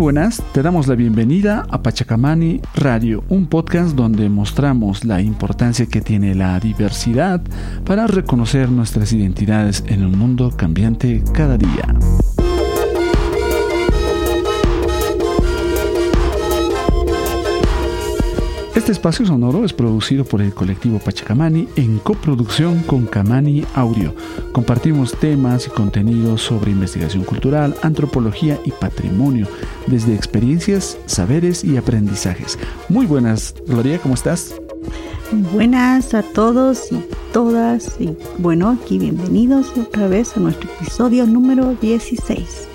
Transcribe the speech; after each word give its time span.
buenas, 0.00 0.42
te 0.52 0.62
damos 0.62 0.86
la 0.86 0.94
bienvenida 0.94 1.66
a 1.68 1.82
Pachacamani 1.82 2.62
Radio, 2.74 3.22
un 3.28 3.46
podcast 3.46 3.94
donde 3.94 4.30
mostramos 4.30 5.04
la 5.04 5.20
importancia 5.20 5.84
que 5.84 6.00
tiene 6.00 6.34
la 6.34 6.58
diversidad 6.58 7.42
para 7.84 8.06
reconocer 8.06 8.70
nuestras 8.70 9.12
identidades 9.12 9.84
en 9.88 10.06
un 10.06 10.18
mundo 10.18 10.52
cambiante 10.56 11.22
cada 11.34 11.58
día. 11.58 11.94
Este 18.80 18.92
espacio 18.92 19.26
sonoro 19.26 19.66
es 19.66 19.74
producido 19.74 20.24
por 20.24 20.40
el 20.40 20.54
colectivo 20.54 20.98
Pachacamani 20.98 21.68
en 21.76 21.98
coproducción 21.98 22.78
con 22.84 23.04
Camani 23.04 23.62
Audio. 23.74 24.14
Compartimos 24.52 25.12
temas 25.12 25.66
y 25.66 25.70
contenidos 25.70 26.40
sobre 26.40 26.70
investigación 26.70 27.24
cultural, 27.24 27.76
antropología 27.82 28.58
y 28.64 28.70
patrimonio, 28.70 29.46
desde 29.86 30.14
experiencias, 30.14 30.96
saberes 31.04 31.62
y 31.62 31.76
aprendizajes. 31.76 32.58
Muy 32.88 33.04
buenas, 33.04 33.54
Gloria, 33.66 33.98
¿cómo 33.98 34.14
estás? 34.14 34.54
Buenas 35.52 36.14
a 36.14 36.22
todos 36.22 36.90
y 36.90 37.02
todas 37.34 38.00
y 38.00 38.16
bueno, 38.38 38.78
aquí 38.82 38.98
bienvenidos 38.98 39.76
otra 39.76 40.08
vez 40.08 40.34
a 40.38 40.40
nuestro 40.40 40.70
episodio 40.80 41.26
número 41.26 41.74
16. 41.82 42.66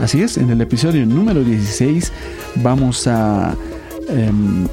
Así 0.00 0.22
es, 0.22 0.38
en 0.38 0.50
el 0.50 0.60
episodio 0.60 1.06
número 1.06 1.44
16 1.44 2.12
vamos 2.56 3.06
a... 3.06 3.54
Em, 4.08 4.66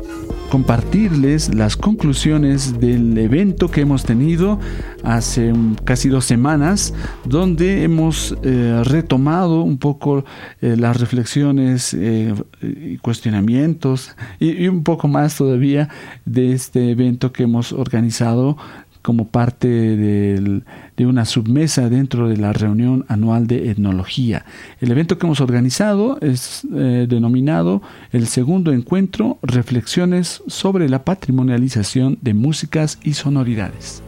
compartirles 0.54 1.52
las 1.56 1.76
conclusiones 1.76 2.80
del 2.80 3.18
evento 3.18 3.72
que 3.72 3.82
hemos 3.82 4.04
tenido 4.04 4.60
hace 5.04 5.52
casi 5.84 6.10
dos 6.10 6.26
semanas, 6.26 6.94
donde 7.26 7.82
hemos 7.82 8.38
eh, 8.44 8.84
retomado 8.86 9.64
un 9.64 9.80
poco 9.80 10.26
eh, 10.62 10.76
las 10.78 11.02
reflexiones 11.02 11.96
eh, 11.96 12.36
y 12.62 12.98
cuestionamientos 13.00 14.16
y, 14.40 14.68
un 14.68 14.84
poco 14.84 15.08
más 15.08 15.38
todavía 15.38 15.90
de 16.24 16.54
este 16.54 16.92
evento 16.92 17.34
que 17.34 17.46
hemos 17.46 17.74
organizado 17.74 18.56
como 19.04 19.28
parte 19.28 19.68
de 19.68 21.06
una 21.06 21.26
submesa 21.26 21.90
dentro 21.90 22.30
de 22.30 22.38
la 22.38 22.54
reunión 22.54 23.06
anual 23.08 23.46
de 23.46 23.70
etnología. 23.70 24.46
El 24.80 24.92
evento 24.92 25.18
que 25.18 25.28
hemos 25.28 25.42
organizado 25.42 26.18
es 26.22 26.66
eh, 26.74 27.06
denominado 27.08 27.82
el 28.12 28.28
segundo 28.28 28.72
encuentro 28.72 29.38
Reflexiones 29.44 30.42
sobre 30.48 30.90
la 30.90 31.04
patrimonialización 31.04 32.18
de 32.22 32.34
músicas 32.34 33.00
y 33.04 33.14
sonoridades. 33.14 34.04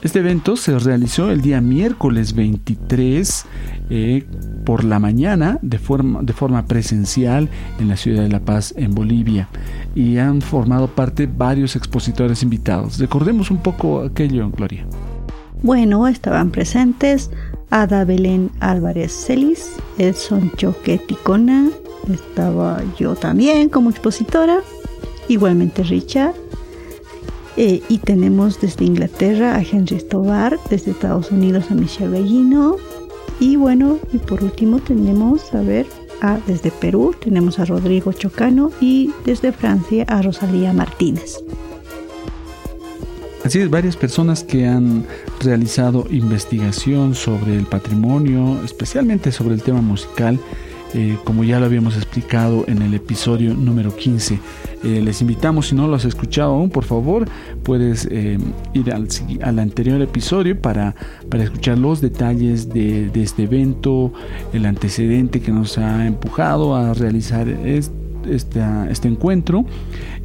Este 0.00 0.20
evento 0.20 0.56
se 0.56 0.78
realizó 0.78 1.30
el 1.30 1.40
día 1.40 1.60
miércoles 1.60 2.32
23 2.32 3.44
eh, 3.90 4.24
por 4.64 4.84
la 4.84 5.00
mañana 5.00 5.58
de 5.60 5.80
forma, 5.80 6.22
de 6.22 6.32
forma 6.32 6.66
presencial 6.66 7.48
en 7.80 7.88
la 7.88 7.96
ciudad 7.96 8.22
de 8.22 8.28
La 8.28 8.38
Paz, 8.38 8.72
en 8.76 8.94
Bolivia, 8.94 9.48
y 9.96 10.18
han 10.18 10.40
formado 10.40 10.86
parte 10.86 11.26
varios 11.26 11.74
expositores 11.74 12.44
invitados. 12.44 12.98
Recordemos 12.98 13.50
un 13.50 13.58
poco 13.58 14.02
aquello, 14.02 14.48
Gloria. 14.50 14.86
Bueno, 15.62 16.06
estaban 16.06 16.52
presentes 16.52 17.30
Ada 17.70 18.04
Belén 18.04 18.52
Álvarez 18.60 19.12
Celis, 19.12 19.72
Edson 19.98 20.52
Choque 20.56 20.98
Ticona, 20.98 21.70
estaba 22.08 22.80
yo 23.00 23.16
también 23.16 23.68
como 23.68 23.90
expositora, 23.90 24.60
igualmente 25.26 25.82
Richard, 25.82 26.34
eh, 27.60 27.82
y 27.88 27.98
tenemos 27.98 28.60
desde 28.60 28.84
Inglaterra 28.84 29.56
a 29.56 29.62
Henry 29.62 29.98
Stobar, 29.98 30.60
desde 30.70 30.92
Estados 30.92 31.32
Unidos 31.32 31.64
a 31.72 31.74
Michelle 31.74 32.10
Bellino. 32.10 32.76
Y 33.40 33.56
bueno, 33.56 33.98
y 34.12 34.18
por 34.18 34.44
último 34.44 34.78
tenemos, 34.78 35.52
a 35.52 35.62
ver, 35.62 35.84
a, 36.20 36.38
desde 36.46 36.70
Perú 36.70 37.16
tenemos 37.18 37.58
a 37.58 37.64
Rodrigo 37.64 38.12
Chocano 38.12 38.70
y 38.80 39.10
desde 39.24 39.50
Francia 39.50 40.04
a 40.06 40.22
Rosalía 40.22 40.72
Martínez. 40.72 41.42
Así 43.44 43.58
es, 43.58 43.68
varias 43.68 43.96
personas 43.96 44.44
que 44.44 44.64
han 44.64 45.04
realizado 45.40 46.06
investigación 46.10 47.16
sobre 47.16 47.56
el 47.56 47.66
patrimonio, 47.66 48.62
especialmente 48.64 49.32
sobre 49.32 49.54
el 49.54 49.62
tema 49.62 49.80
musical, 49.80 50.38
eh, 50.94 51.18
como 51.24 51.44
ya 51.44 51.60
lo 51.60 51.66
habíamos 51.66 51.96
explicado 51.96 52.64
en 52.66 52.80
el 52.82 52.94
episodio 52.94 53.54
número 53.54 53.94
15. 53.94 54.38
Eh, 54.84 55.00
les 55.02 55.20
invitamos, 55.20 55.68
si 55.68 55.74
no 55.74 55.86
lo 55.86 55.96
has 55.96 56.04
escuchado 56.04 56.52
aún, 56.54 56.70
por 56.70 56.84
favor, 56.84 57.28
puedes 57.62 58.08
eh, 58.10 58.38
ir 58.72 58.92
al, 58.92 59.58
anterior 59.58 60.00
episodio 60.00 60.60
para, 60.60 60.94
para 61.28 61.44
escuchar 61.44 61.78
los 61.78 62.00
detalles 62.00 62.68
de, 62.68 63.10
este 63.14 63.42
evento, 63.42 64.12
el 64.52 64.64
antecedente 64.64 65.40
que 65.40 65.52
nos 65.52 65.76
ha 65.78 66.06
empujado 66.06 66.74
a 66.74 66.94
realizar 66.94 67.48
este, 67.48 68.60
este 68.90 69.08
encuentro 69.08 69.66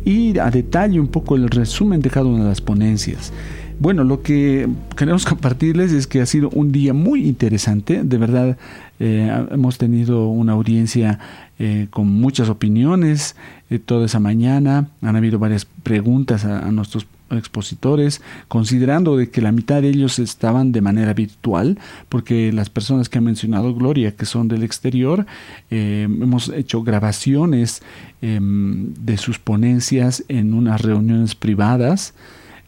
y 0.06 0.38
a 0.38 0.50
detalle 0.50 1.00
un 1.00 1.08
poco 1.08 1.36
el 1.36 1.50
resumen 1.50 2.00
de 2.02 2.10
cada 2.10 2.28
una 2.28 2.44
de 2.44 2.50
las 2.50 2.62
ponencias. 2.62 3.34
Bueno, 3.80 4.04
lo 4.04 4.22
que 4.22 4.68
queremos 4.96 5.26
compartirles 5.34 5.92
es 5.92 6.08
que 6.08 6.22
ha 6.22 6.26
sido 6.26 6.50
un 6.50 6.72
día 6.72 6.94
muy 6.94 7.26
interesante, 7.28 8.04
de 8.04 8.18
verdad 8.18 8.58
eh, 9.00 9.46
hemos 9.52 9.78
tenido 9.78 10.28
una 10.28 10.54
audiencia 10.54 11.20
eh, 11.60 11.88
con 11.90 12.08
muchas 12.08 12.50
opiniones 12.50 13.36
eh, 13.70 13.80
toda 13.80 14.06
esa 14.06 14.20
mañana, 14.20 14.88
han 15.02 15.16
habido 15.16 15.40
varias 15.40 15.66
preguntas 15.66 16.46
a, 16.46 16.72
nuestros 16.72 17.08
expositores, 17.32 18.22
considerando 18.48 19.18
de 19.18 19.30
que 19.30 19.42
la 19.42 19.52
mitad 19.52 19.82
de 19.82 19.90
ellos 19.90 20.20
estaban 20.20 20.72
de 20.72 20.82
manera 20.82 21.14
virtual, 21.14 21.80
porque 22.08 22.54
las 22.54 22.70
personas 22.70 23.10
que 23.10 23.18
ha 23.18 23.22
mencionado 23.22 23.74
Gloria, 23.74 24.16
que 24.16 24.28
son 24.28 24.48
del 24.48 24.62
exterior, 24.62 25.26
hemos 25.72 26.50
hecho 26.50 26.84
grabaciones 26.84 27.82
em, 28.22 28.94
de 28.94 29.18
sus 29.18 29.40
ponencias 29.40 30.24
en 30.28 30.54
unas 30.54 30.82
reuniones 30.82 31.34
privadas 31.34 32.14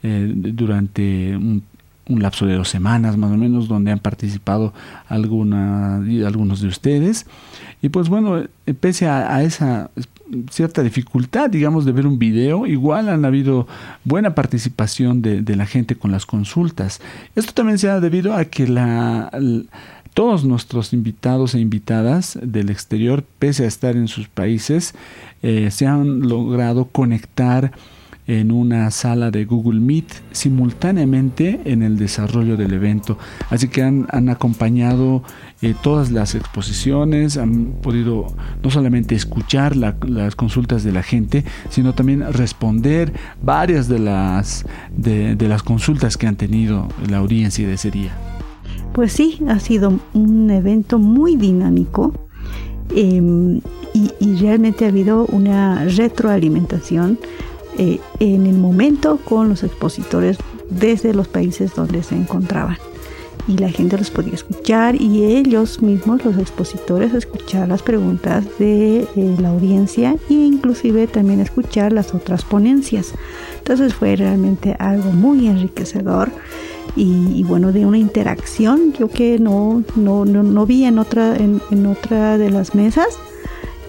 durante 0.05 1.35
un 1.35 1.63
un 2.07 2.21
lapso 2.21 2.45
de 2.45 2.55
dos 2.55 2.69
semanas 2.69 3.17
más 3.17 3.31
o 3.31 3.37
menos 3.37 3.67
donde 3.67 3.91
han 3.91 3.99
participado 3.99 4.73
alguna, 5.07 5.95
algunos 6.25 6.61
de 6.61 6.67
ustedes. 6.67 7.25
Y 7.81 7.89
pues 7.89 8.09
bueno 8.09 8.37
eh, 8.37 8.73
pese 8.79 9.07
a, 9.07 9.43
esa 9.43 9.89
cierta 10.49 10.81
dificultad 10.81 11.49
digamos 11.49 11.85
de 11.85 11.91
ver 11.91 12.07
un 12.07 12.17
video 12.17 12.65
igual 12.65 13.09
han 13.09 13.25
habido 13.25 13.67
buena 14.03 14.33
participación 14.33 15.21
de, 15.21 15.55
la 15.55 15.65
gente 15.65 15.95
con 15.95 16.11
las 16.11 16.25
consultas. 16.25 17.01
Esto 17.35 17.53
también 17.53 17.79
se 17.79 17.89
ha 17.89 17.99
debido 17.99 18.33
a 18.35 18.45
que 18.45 18.67
la, 18.67 19.31
todos 20.13 20.45
nuestros 20.45 20.93
invitados 20.93 21.55
e 21.55 21.59
invitadas 21.59 22.39
del 22.41 22.69
exterior 22.69 23.23
pese 23.39 23.65
a 23.65 23.67
estar 23.67 23.95
en 23.95 24.07
sus 24.07 24.27
países 24.27 24.93
eh, 25.41 25.69
se 25.71 25.87
han 25.87 26.21
logrado 26.21 26.85
conectar 26.85 27.71
en 28.27 28.51
una 28.51 28.89
sala 28.89 29.29
de 29.29 29.45
Google 29.45 29.79
Meet 29.79 30.11
simultáneamente 30.31 31.61
en 31.65 31.83
el 31.83 31.97
desarrollo 31.97 32.57
del 32.57 32.73
evento. 32.73 33.17
Así 33.49 33.67
que 33.67 33.83
han, 33.83 34.07
acompañado 34.29 35.23
eh, 35.61 35.75
todas 35.81 36.11
las 36.11 36.33
exposiciones, 36.33 37.37
han 37.37 37.73
podido 37.81 38.27
no 38.63 38.71
solamente 38.71 39.15
escuchar 39.15 39.75
las 39.75 40.35
consultas 40.35 40.83
de 40.83 40.91
la 40.91 41.03
gente, 41.03 41.45
sino 41.69 41.93
también 41.93 42.33
responder 42.33 43.13
varias 43.43 43.87
de 43.87 43.99
las, 43.99 44.65
de, 44.95 45.35
las 45.47 45.61
consultas 45.61 46.17
que 46.17 46.27
han 46.27 46.35
tenido 46.35 46.87
la 47.07 47.17
audiencia 47.17 47.67
de 47.67 47.75
ese 47.75 47.91
día. 47.91 48.11
Pues 48.93 49.11
sí, 49.11 49.39
ha 49.47 49.59
sido 49.59 49.99
un 50.13 50.49
evento 50.49 50.97
muy 50.97 51.35
dinámico. 51.35 52.13
Em, 52.95 53.61
y, 53.93 54.11
y, 54.19 54.35
realmente 54.35 54.85
ha 54.85 54.89
habido 54.89 55.25
una 55.25 55.85
retroalimentación 55.85 57.17
eh, 57.77 57.99
en 58.19 58.45
el 58.45 58.55
momento 58.55 59.19
con 59.23 59.49
los 59.49 59.63
expositores 59.63 60.37
desde 60.69 61.13
los 61.13 61.27
países 61.27 61.75
donde 61.75 62.03
se 62.03 62.15
encontraban. 62.15 62.77
Y 63.47 63.57
la 63.57 63.69
gente 63.69 63.97
los 63.97 64.09
podía 64.09 64.33
escuchar 64.33 64.99
y 64.99 65.23
ellos 65.23 65.81
mismos, 65.81 66.25
los 66.25 66.37
expositores, 66.39 67.13
escuchar 67.13 67.67
las 67.67 67.83
preguntas 67.83 68.43
de 68.57 69.01
eh, 69.15 69.35
la 69.39 69.49
audiencia 69.49 70.15
e 70.29 70.33
inclusive 70.33 71.05
también 71.05 71.39
escuchar 71.39 71.93
las 71.93 72.15
otras 72.15 72.43
ponencias. 72.43 73.13
Entonces 73.59 73.93
fue 73.93 74.15
realmente 74.15 74.75
algo 74.79 75.11
muy 75.11 75.47
enriquecedor 75.47 76.31
y, 76.95 77.43
bueno, 77.43 77.71
de 77.71 77.85
una 77.85 77.97
interacción 77.97 78.93
yo 78.93 79.09
que 79.09 79.37
no, 79.37 79.83
no, 79.95 80.23
no, 80.25 80.65
vi 80.65 80.85
en 80.85 80.97
otra, 80.97 81.35
en, 81.35 81.61
en 81.69 81.85
otra 81.87 82.37
de 82.37 82.49
las 82.49 82.73
mesas 82.73 83.19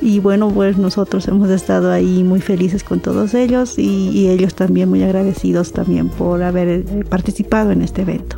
y 0.00 0.20
bueno, 0.20 0.50
pues 0.50 0.76
nosotros 0.78 1.26
hemos 1.28 1.48
estado 1.50 1.90
ahí 1.90 2.22
muy 2.22 2.40
felices 2.40 2.84
con 2.84 3.00
todos 3.00 3.34
ellos 3.34 3.78
y, 3.78 4.28
ellos 4.28 4.54
también 4.54 4.88
muy 4.88 5.02
agradecidos 5.02 5.72
también 5.72 6.08
por 6.08 6.42
haber 6.42 6.68
eh, 6.68 7.04
participado 7.08 7.70
en 7.70 7.82
este 7.82 8.02
evento. 8.02 8.36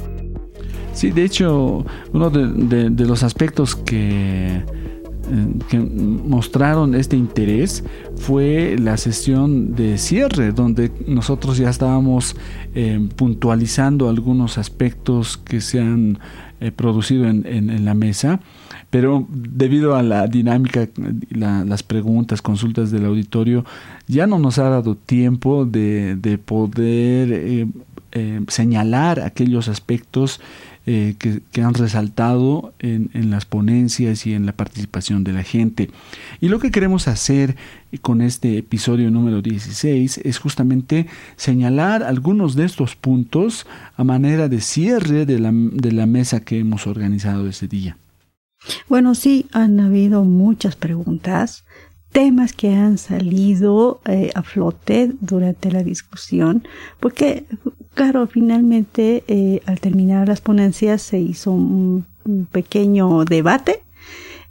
Sí, 0.93 1.11
de 1.11 1.25
hecho, 1.25 1.85
uno 2.13 2.31
de, 2.31 2.91
los 2.91 3.23
aspectos 3.23 3.77
que 3.77 4.63
que 5.69 5.79
mostraron 5.79 6.95
este 6.95 7.17
interés 7.17 7.85
fue 8.17 8.77
la 8.79 8.97
sesión 8.97 9.75
de 9.75 9.99
cierre, 9.99 10.53
donde 10.53 10.91
nosotros 11.07 11.59
ya 11.59 11.71
estábamos 11.71 12.37
eh, 12.75 13.09
puntualizando 13.17 14.09
algunos 14.09 14.59
aspectos 14.59 15.37
que 15.37 15.61
se 15.61 15.81
han 15.81 16.19
eh, 16.61 16.73
producido 16.73 17.27
en, 17.27 17.85
la 17.85 17.95
mesa, 17.95 18.41
pero 18.91 19.27
debido 19.31 19.97
a 19.97 20.03
la 20.03 20.27
dinámica, 20.27 20.89
las 21.31 21.83
preguntas, 21.83 22.43
consultas 22.43 22.91
del 22.91 23.05
auditorio, 23.05 23.65
ya 24.07 24.27
no 24.27 24.39
nos 24.39 24.59
ha 24.59 24.69
dado 24.69 24.97
tiempo 24.97 25.65
de, 25.65 26.41
poder 26.45 27.69
señalar 28.49 29.21
aquellos 29.21 29.69
aspectos 29.69 30.41
eh, 30.91 31.17
que, 31.19 31.63
han 31.63 31.75
resaltado 31.75 32.73
en, 32.79 33.11
las 33.29 33.45
ponencias 33.45 34.27
y 34.27 34.33
en 34.33 34.47
la 34.47 34.53
participación 34.53 35.23
de 35.23 35.35
la 35.35 35.43
gente. 35.43 35.91
Y 36.41 36.49
lo 36.49 36.61
que 36.61 36.71
queremos 36.71 37.09
hacer 37.09 37.57
con 38.01 38.23
este 38.23 38.57
episodio 38.57 39.11
número 39.11 39.43
16 39.43 40.17
es 40.25 40.39
justamente 40.39 41.07
señalar 41.37 42.03
algunos 42.03 42.57
de 42.57 42.65
estos 42.65 42.97
puntos 42.97 43.67
a 43.99 44.05
manera 44.05 44.49
de 44.49 44.63
cierre 44.63 45.27
de 45.27 45.39
la, 45.39 45.51
de 45.53 45.93
la 45.93 46.07
mesa 46.07 46.41
que 46.41 46.59
hemos 46.59 46.87
organizado 46.87 47.47
ese 47.47 47.69
día. 47.69 47.99
Bueno, 48.89 49.15
sí, 49.15 49.45
han 49.53 49.81
habido 49.81 50.25
muchas 50.25 50.75
preguntas 50.75 51.67
temas 52.19 52.53
que 52.53 52.75
han 52.75 52.99
salido 52.99 54.01
eh, 54.05 54.33
a 54.35 54.43
flote 54.43 55.13
durante 55.21 55.71
la 55.71 55.85
discusión, 55.85 56.67
porque, 56.99 57.45
claro, 57.95 58.27
finalmente 58.27 59.23
eh, 59.29 59.63
al 59.67 59.79
terminar 59.79 60.27
las 60.27 60.41
ponencias 60.41 61.01
se 61.01 61.21
hizo 61.21 61.53
un 61.53 62.05
pequeño 62.51 63.25
debate 63.25 63.85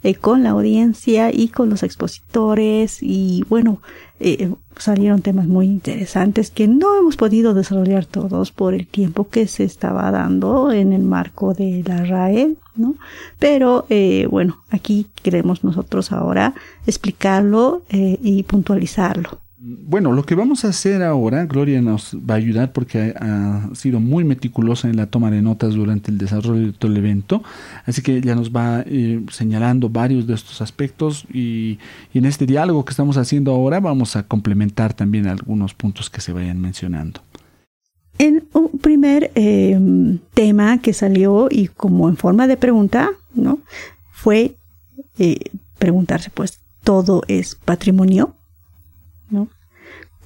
eh, 0.02 0.14
con 0.14 0.44
la 0.44 0.50
audiencia 0.50 1.32
y 1.32 1.48
con 1.48 1.70
los 1.70 1.82
expositores 1.82 2.98
y 3.02 3.44
bueno, 3.48 3.82
eh, 4.20 4.52
salieron 4.76 5.22
temas 5.22 5.46
muy 5.46 5.66
interesantes 5.66 6.50
que 6.50 6.68
no 6.68 6.96
hemos 6.96 7.16
podido 7.16 7.52
desarrollar 7.52 8.06
todos 8.06 8.52
por 8.52 8.74
el 8.74 8.86
tiempo 8.86 9.28
que 9.28 9.48
se 9.48 9.64
estaba 9.64 10.10
dando 10.10 10.70
en 10.70 10.92
el 10.92 11.02
marco 11.02 11.52
de 11.52 11.82
la 11.84 12.04
RAE, 12.04 12.54
¿no? 12.76 12.94
Pero 13.38 13.86
eh, 13.88 14.28
bueno, 14.30 14.62
aquí 14.70 15.06
queremos 15.22 15.64
nosotros 15.64 16.12
ahora 16.12 16.54
explicarlo 16.86 17.82
y 17.90 18.44
puntualizarlo. 18.44 19.40
Bueno, 19.60 20.12
lo 20.12 20.22
que 20.22 20.36
vamos 20.36 20.64
a 20.64 20.68
hacer 20.68 21.02
ahora, 21.02 21.44
Gloria 21.46 21.82
nos 21.82 22.14
va 22.14 22.34
a 22.34 22.36
ayudar 22.36 22.72
porque 22.72 23.12
ha, 23.18 23.68
sido 23.74 23.98
muy 23.98 24.22
meticulosa 24.22 24.88
en 24.88 24.96
la 24.96 25.06
toma 25.06 25.32
de 25.32 25.42
notas 25.42 25.74
durante 25.74 26.12
el 26.12 26.18
desarrollo 26.18 26.66
de 26.66 26.72
todo 26.72 26.92
el 26.92 26.96
evento, 26.96 27.42
así 27.84 28.00
que 28.00 28.20
ya 28.20 28.36
nos 28.36 28.52
va 28.52 28.84
eh, 28.86 29.20
señalando 29.32 29.88
varios 29.88 30.28
de 30.28 30.34
estos 30.34 30.60
aspectos 30.60 31.26
y, 31.32 31.80
en 32.14 32.24
este 32.24 32.46
diálogo 32.46 32.84
que 32.84 32.90
estamos 32.90 33.16
haciendo 33.16 33.52
ahora 33.52 33.80
vamos 33.80 34.14
a 34.14 34.22
complementar 34.22 34.94
también 34.94 35.26
algunos 35.26 35.74
puntos 35.74 36.08
que 36.08 36.20
se 36.20 36.32
vayan 36.32 36.60
mencionando. 36.60 37.20
En 38.18 38.44
un 38.52 38.78
primer 38.78 39.32
em, 39.34 40.18
tema 40.34 40.78
que 40.78 40.92
salió 40.92 41.48
y 41.50 41.66
como 41.66 42.08
en 42.08 42.16
forma 42.16 42.46
de 42.46 42.56
pregunta, 42.56 43.10
¿no? 43.34 43.58
Fue 44.12 44.56
eh, 45.18 45.38
preguntarse, 45.78 46.30
pues, 46.30 46.60
¿todo 46.84 47.22
es 47.26 47.56
patrimonio? 47.56 48.37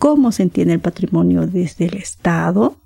¿No? 0.03 0.09
¿Cómo 0.11 0.33
se 0.33 0.43
entiende 0.43 0.75
el 0.75 0.81
patrimonio 0.81 1.47
desde 1.47 1.87
el 1.87 1.95
Estado? 1.95 2.77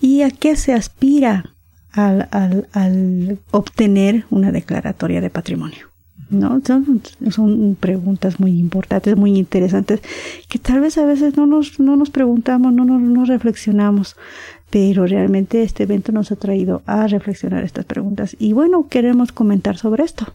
¿Y 0.00 0.22
a 0.22 0.30
qué 0.30 0.56
se 0.56 0.72
aspira 0.72 1.54
al, 1.92 3.38
obtener 3.50 4.24
una 4.30 4.52
declaratoria 4.52 5.20
de 5.20 5.30
patrimonio? 5.30 5.88
¿no? 6.30 6.62
Son, 7.30 7.76
preguntas 7.78 8.40
muy 8.40 8.58
importantes, 8.58 9.16
muy 9.16 9.36
interesantes, 9.36 10.00
que 10.48 10.58
tal 10.58 10.80
vez 10.80 10.96
a 10.96 11.04
veces 11.04 11.36
no 11.36 11.46
nos, 11.46 11.78
no 11.80 11.96
nos 11.96 12.10
preguntamos, 12.10 12.72
no 12.72 12.84
nos, 12.84 13.28
reflexionamos, 13.28 14.16
pero 14.70 15.06
realmente 15.06 15.62
este 15.62 15.82
evento 15.82 16.12
nos 16.12 16.30
ha 16.30 16.36
traído 16.36 16.82
a 16.86 17.06
reflexionar 17.08 17.64
estas 17.64 17.84
preguntas. 17.84 18.36
Y 18.38 18.52
bueno, 18.52 18.88
queremos 18.88 19.32
comentar 19.32 19.76
sobre 19.76 20.04
esto. 20.04 20.34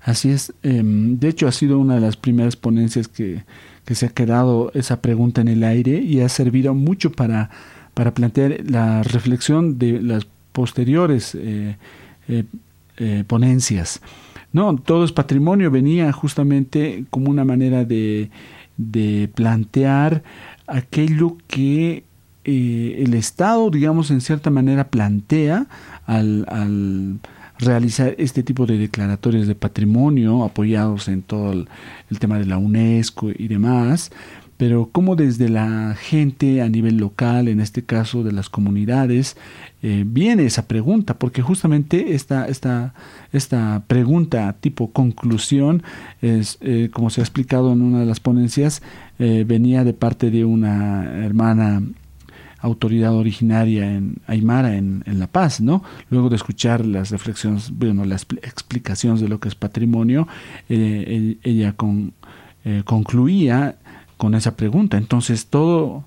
Así 0.00 0.30
es. 0.30 0.52
Em, 0.62 1.18
de 1.18 1.28
hecho, 1.28 1.46
ha 1.46 1.52
sido 1.52 1.78
una 1.78 1.96
de 1.96 2.00
las 2.00 2.16
primeras 2.16 2.56
ponencias 2.56 3.08
que, 3.08 3.42
que 3.84 3.94
se 3.94 4.06
ha 4.06 4.08
quedado 4.10 4.70
esa 4.74 5.00
pregunta 5.00 5.40
en 5.40 5.48
el 5.48 5.64
aire 5.64 6.00
y 6.00 6.20
ha 6.20 6.28
servido 6.28 6.74
mucho 6.74 7.12
para, 7.12 7.50
para 7.94 8.14
plantear 8.14 8.60
la 8.68 9.02
reflexión 9.02 9.78
de 9.78 10.00
las 10.00 10.26
posteriores 10.52 11.34
eh, 11.34 11.76
eh, 12.28 12.44
eh, 12.98 13.24
ponencias. 13.26 14.00
No, 14.52 14.76
todo 14.76 15.04
es 15.04 15.12
patrimonio 15.12 15.70
venía 15.70 16.12
justamente 16.12 17.04
como 17.10 17.30
una 17.30 17.44
manera 17.44 17.84
de, 17.84 18.30
de 18.76 19.30
plantear 19.34 20.22
aquello 20.66 21.38
que 21.46 22.04
el 22.44 23.14
Estado, 23.14 23.70
digamos, 23.70 24.10
en 24.10 24.20
cierta 24.20 24.50
manera 24.50 24.88
plantea 24.88 25.66
al, 26.06 26.44
al 26.48 27.20
realizar 27.62 28.14
este 28.18 28.42
tipo 28.42 28.66
de 28.66 28.78
declaratorias 28.78 29.46
de 29.46 29.54
patrimonio 29.54 30.44
apoyados 30.44 31.08
en 31.08 31.22
todo 31.22 31.52
el, 31.52 31.68
tema 32.18 32.38
de 32.38 32.46
la 32.46 32.58
UNESCO 32.58 33.30
y 33.36 33.48
demás, 33.48 34.10
pero 34.56 34.90
como 34.92 35.16
desde 35.16 35.48
la 35.48 35.96
gente 35.98 36.62
a 36.62 36.68
nivel 36.68 36.98
local, 36.98 37.48
en 37.48 37.60
este 37.60 37.82
caso 37.82 38.22
de 38.22 38.32
las 38.32 38.48
comunidades, 38.48 39.36
eh, 39.82 40.04
viene 40.06 40.46
esa 40.46 40.68
pregunta, 40.68 41.18
porque 41.18 41.42
justamente 41.42 42.14
esta, 42.14 42.46
esta, 42.46 42.94
esta 43.32 43.82
pregunta 43.88 44.54
tipo 44.60 44.92
conclusión, 44.92 45.82
es, 46.20 46.58
eh, 46.60 46.90
como 46.92 47.10
se 47.10 47.20
ha 47.20 47.24
explicado 47.24 47.72
en 47.72 47.82
una 47.82 48.00
de 48.00 48.06
las 48.06 48.20
ponencias, 48.20 48.82
eh, 49.18 49.44
venía 49.46 49.82
de 49.82 49.94
parte 49.94 50.30
de 50.30 50.44
una 50.44 51.24
hermana 51.24 51.82
autoridad 52.62 53.12
originaria 53.14 53.92
en 53.92 54.16
Aymara, 54.26 54.76
en, 54.76 55.02
La 55.06 55.26
Paz, 55.26 55.60
¿no? 55.60 55.82
Luego 56.10 56.30
de 56.30 56.36
escuchar 56.36 56.86
las 56.86 57.10
reflexiones, 57.10 57.70
bueno, 57.70 58.04
las 58.04 58.22
explicaciones 58.22 59.20
de 59.20 59.28
lo 59.28 59.40
que 59.40 59.48
es 59.48 59.54
patrimonio, 59.54 60.28
eh, 60.68 61.36
ella 61.42 61.72
con, 61.72 62.14
eh, 62.64 62.82
concluía 62.84 63.76
con 64.16 64.34
esa 64.34 64.56
pregunta. 64.56 64.96
Entonces, 64.96 65.46
todo, 65.46 66.04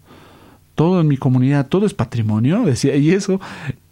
todo 0.74 1.02
en 1.02 1.08
mi 1.08 1.18
comunidad, 1.18 1.68
todo 1.68 1.86
es 1.86 1.94
patrimonio, 1.94 2.64
decía, 2.66 2.96
y 2.96 3.12
eso 3.12 3.40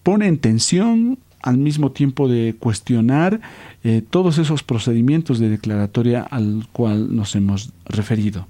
pone 0.01 0.27
en 0.27 0.37
tensión 0.37 1.19
al 1.41 1.57
mismo 1.57 1.91
tiempo 1.91 2.29
de 2.29 2.55
cuestionar 2.57 3.41
eh, 3.83 4.01
todos 4.09 4.37
esos 4.37 4.63
procedimientos 4.63 5.39
de 5.39 5.49
declaratoria 5.49 6.21
al 6.21 6.65
cual 6.71 7.13
nos 7.13 7.35
hemos 7.35 7.71
referido. 7.85 8.47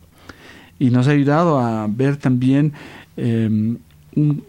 Y 0.77 0.91
nos 0.91 1.07
ha 1.07 1.11
ayudado 1.11 1.59
a 1.59 1.87
ver 1.87 2.17
también 2.17 2.73
em, 3.17 3.77
un, 4.15 4.43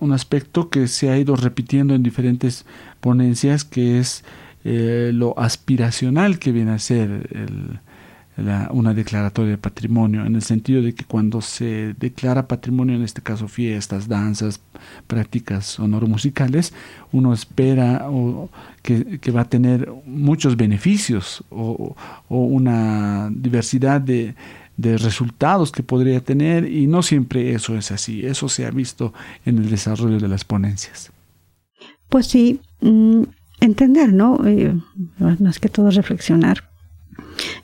un, 0.00 0.12
aspecto 0.12 0.68
que 0.68 0.88
se 0.88 1.10
ha 1.10 1.18
ido 1.18 1.36
repitiendo 1.36 1.94
en 1.94 2.02
diferentes 2.02 2.64
ponencias, 3.00 3.64
que 3.64 3.98
es 3.98 4.24
eh, 4.64 5.10
lo 5.12 5.38
aspiracional 5.38 6.38
que 6.38 6.52
viene 6.52 6.72
a 6.72 6.78
ser 6.78 7.28
una 8.70 8.94
declaratoria 8.94 9.52
de 9.52 9.58
patrimonio, 9.58 10.24
en 10.24 10.34
el 10.34 10.42
sentido 10.42 10.80
de 10.82 10.94
que 10.94 11.04
cuando 11.04 11.42
se 11.42 11.94
declara 11.98 12.48
patrimonio, 12.48 12.96
en 12.96 13.02
este 13.02 13.20
caso 13.20 13.46
fiestas, 13.46 14.08
danzas, 14.08 14.60
prácticas 15.06 15.66
sonoro-musicales, 15.66 16.72
uno 17.12 17.34
espera 17.34 18.06
o, 18.08 18.48
que, 18.82 19.18
va 19.30 19.42
a 19.42 19.48
tener 19.48 19.92
muchos 20.06 20.56
beneficios 20.56 21.44
o 21.50 21.94
una 22.28 23.30
diversidad 23.30 24.00
de, 24.00 24.34
de 24.76 24.96
resultados 24.96 25.72
que 25.72 25.82
podría 25.82 26.20
tener 26.20 26.70
y 26.70 26.86
no 26.86 27.02
siempre 27.02 27.52
eso 27.52 27.76
es 27.76 27.90
así. 27.90 28.24
Eso 28.24 28.48
se 28.48 28.66
ha 28.66 28.70
visto 28.70 29.12
en 29.44 29.58
el 29.58 29.70
desarrollo 29.70 30.18
de 30.18 30.28
las 30.28 30.44
ponencias. 30.44 31.12
Pues 32.08 32.26
sí, 32.26 32.60
mm, 32.80 33.22
entender, 33.60 34.12
¿no? 34.12 34.40
Eh, 34.46 34.74
más 35.18 35.58
que 35.58 35.68
todo 35.68 35.90
reflexionar. 35.90 36.70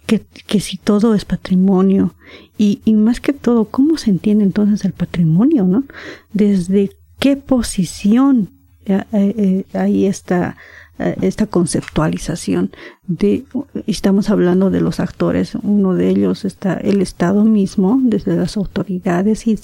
Que, 0.06 0.24
que, 0.46 0.60
si 0.60 0.78
todo 0.78 1.14
es 1.14 1.24
patrimonio 1.24 2.14
y, 2.56 2.80
y, 2.84 2.94
más 2.94 3.20
que 3.20 3.32
todo, 3.32 3.66
¿cómo 3.66 3.98
se 3.98 4.10
entiende 4.10 4.44
entonces 4.44 4.84
el 4.84 4.92
patrimonio, 4.92 5.64
¿no? 5.64 5.84
Desde 6.32 6.90
qué 7.18 7.36
posición 7.36 8.50
eh, 8.88 9.04
eh, 9.12 9.64
ahí 9.74 10.06
está 10.06 10.50
eh, 10.50 10.56
esta 10.99 11.47
conceptualización 11.47 12.73
de 13.07 13.45
estamos 13.87 14.31
hablando 14.31 14.71
de 14.71 14.81
los 14.81 14.99
actores 14.99 15.55
uno 15.62 15.95
de 15.95 16.09
ellos 16.09 16.45
está 16.45 16.75
el 16.75 17.00
estado 17.00 17.45
mismo 17.45 18.00
desde 18.02 18.37
las 18.37 18.57
autoridades 18.57 19.47
y, 19.47 19.57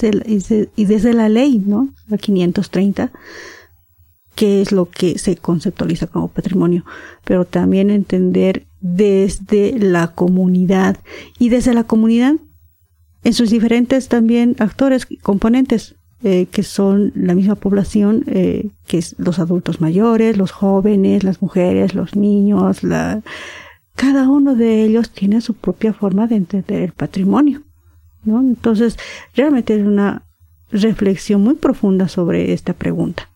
y, 0.76 0.85
desde 0.85 1.12
la 1.12 1.29
ley 1.29 1.59
no 1.59 1.88
la 2.09 2.19
530 2.19 3.11
qué 4.35 4.61
es 4.61 4.73
lo 4.73 4.91
que 4.91 5.19
se 5.19 5.37
conceptualiza 5.37 6.07
como 6.07 6.29
patrimonio. 6.29 6.85
Pero 7.25 7.45
también 7.45 7.91
entender 7.91 8.67
desde 8.81 9.79
la 9.79 10.09
comunidad 10.09 10.99
y 11.38 11.49
desde 11.49 11.75
la 11.75 11.85
comunidad 11.85 12.35
en 13.23 13.33
sus 13.33 13.50
diferentes 13.50 14.09
también 14.09 14.57
actores 14.59 15.07
componentes 15.23 15.95
eh, 16.23 16.47
que 16.47 16.62
son 16.62 17.12
la 17.14 17.35
misma 17.35 17.54
población, 17.54 18.25
eh, 18.26 18.68
que 18.87 19.04
los 19.18 19.38
adultos 19.38 19.80
mayores, 19.80 20.37
los 20.37 20.52
jóvenes, 20.52 21.25
las 21.25 21.42
mujeres, 21.42 21.94
los 21.94 22.16
niños, 22.16 22.83
la, 22.83 23.23
cada 23.94 24.28
uno 24.28 24.54
de 24.54 24.85
ellos 24.85 25.11
tiene 25.11 25.40
su 25.40 25.54
propia 25.54 25.92
forma 25.92 26.26
de 26.26 26.37
entender 26.37 26.83
el 26.83 26.92
patrimonio. 26.92 27.62
¿no? 28.25 28.40
Entonces, 28.40 28.99
realmente 29.35 29.75
es 29.75 29.87
una 29.87 30.23
reflexión 30.71 31.42
muy 31.42 31.54
profunda 31.54 32.09
sobre 32.09 32.52
esta 32.52 32.73
pregunta. 32.73 33.28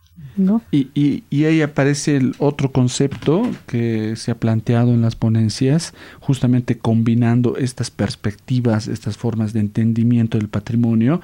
Y, 0.70 1.24
y, 1.30 1.44
ahí 1.44 1.62
aparece 1.62 2.16
el 2.16 2.34
otro 2.38 2.70
concepto 2.70 3.42
que 3.66 4.14
se 4.14 4.30
ha 4.30 4.36
planteado 4.36 4.92
en 4.92 5.02
las 5.02 5.16
ponencias, 5.16 5.94
justamente 6.20 6.78
combinando 6.78 7.56
estas 7.56 7.90
perspectivas, 7.90 8.86
estas 8.86 9.16
formas 9.16 9.52
de 9.52 9.60
entendimiento 9.60 10.38
del 10.38 10.48
patrimonio, 10.48 11.20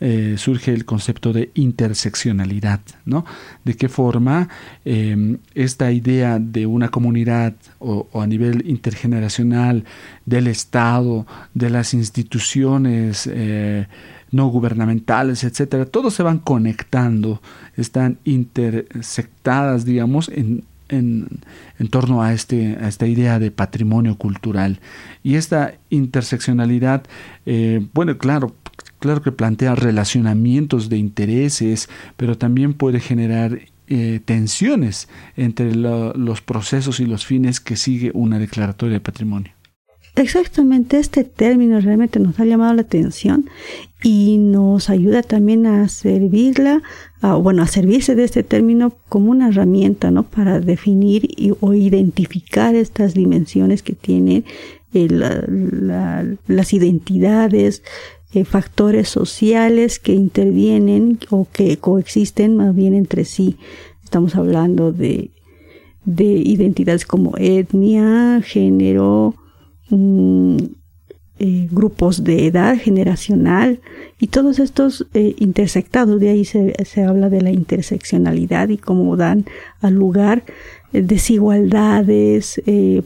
eh, 0.00 0.34
surge 0.38 0.72
el 0.72 0.84
concepto 0.84 1.32
de 1.32 1.50
interseccionalidad, 1.54 2.80
¿no? 3.04 3.24
De 3.64 3.74
qué 3.74 3.88
forma 3.88 4.48
em, 4.84 5.38
esta 5.54 5.90
idea 5.90 6.38
de 6.38 6.66
una 6.66 6.88
comunidad 6.88 7.54
o, 7.78 8.06
a 8.14 8.26
nivel 8.26 8.68
intergeneracional, 8.68 9.84
del 10.24 10.46
Estado, 10.46 11.26
de 11.54 11.70
las 11.70 11.94
instituciones, 11.94 13.28
eh, 13.32 13.86
no 14.30 14.48
gubernamentales, 14.48 15.44
etcétera, 15.44 15.86
todos 15.86 16.14
se 16.14 16.22
van 16.22 16.38
conectando, 16.38 17.40
están 17.76 18.18
intersectadas, 18.24 19.84
digamos, 19.84 20.28
en, 20.28 20.64
en, 20.88 21.28
en, 21.78 21.88
torno 21.88 22.22
a, 22.22 22.32
este, 22.32 22.76
a 22.80 22.88
esta 22.88 23.06
idea 23.06 23.38
de 23.38 23.50
patrimonio 23.50 24.16
cultural. 24.16 24.80
Y 25.22 25.36
esta 25.36 25.74
interseccionalidad, 25.90 27.04
eh, 27.46 27.86
bueno, 27.94 28.18
claro, 28.18 28.54
claro 28.98 29.22
que 29.22 29.32
plantea 29.32 29.74
relacionamientos 29.74 30.88
de 30.88 30.98
intereses, 30.98 31.88
pero 32.16 32.36
también 32.36 32.74
puede 32.74 33.00
generar 33.00 33.60
eh, 33.88 34.20
tensiones 34.24 35.08
entre 35.36 35.74
los 35.74 36.40
procesos 36.42 37.00
y 37.00 37.06
los 37.06 37.24
fines 37.24 37.60
que 37.60 37.76
sigue 37.76 38.10
una 38.12 38.38
declaratoria 38.38 38.94
de 38.94 39.00
patrimonio. 39.00 39.52
Exactamente, 40.14 40.98
este 40.98 41.22
término 41.22 41.80
realmente 41.80 42.18
nos 42.18 42.40
ha 42.40 42.44
llamado 42.44 42.74
la 42.74 42.82
atención 42.82 43.48
y 44.02 44.38
nos 44.38 44.90
ayuda 44.90 45.22
también 45.22 45.64
a 45.66 45.88
servirla, 45.88 46.82
bueno, 47.40 47.62
a 47.62 47.68
servirse 47.68 48.16
de 48.16 48.24
este 48.24 48.42
término 48.42 48.94
como 49.08 49.30
una 49.30 49.48
herramienta, 49.48 50.10
¿no? 50.10 50.24
Para 50.24 50.58
definir 50.58 51.30
o 51.60 51.72
identificar 51.72 52.74
estas 52.74 53.14
dimensiones 53.14 53.82
que 53.82 53.92
tienen 53.92 54.44
eh, 54.92 55.08
las 56.48 56.72
identidades, 56.72 57.82
eh, 58.32 58.44
factores 58.44 59.08
sociales 59.08 59.98
que 59.98 60.12
intervienen 60.12 61.18
o 61.30 61.46
que 61.50 61.76
coexisten 61.78 62.56
más 62.56 62.74
bien 62.74 62.94
entre 62.94 63.24
sí. 63.24 63.56
Estamos 64.04 64.36
hablando 64.36 64.92
de, 64.92 65.30
de 66.04 66.24
identidades 66.24 67.04
como 67.04 67.36
etnia, 67.36 68.40
género, 68.42 69.34
Mm, 69.90 70.56
eh, 71.40 71.68
grupos 71.70 72.24
de 72.24 72.46
edad 72.46 72.76
generacional 72.76 73.80
y 74.18 74.26
todos 74.26 74.58
estos 74.58 75.06
eh, 75.14 75.36
intersectados, 75.38 76.18
de 76.18 76.30
ahí 76.30 76.44
se, 76.44 76.74
se, 76.84 77.04
habla 77.04 77.30
de 77.30 77.40
la 77.40 77.50
interseccionalidad 77.52 78.70
y 78.70 78.76
cómo 78.76 79.16
dan 79.16 79.46
al 79.80 79.94
lugar 79.94 80.42
desigualdades, 80.92 82.60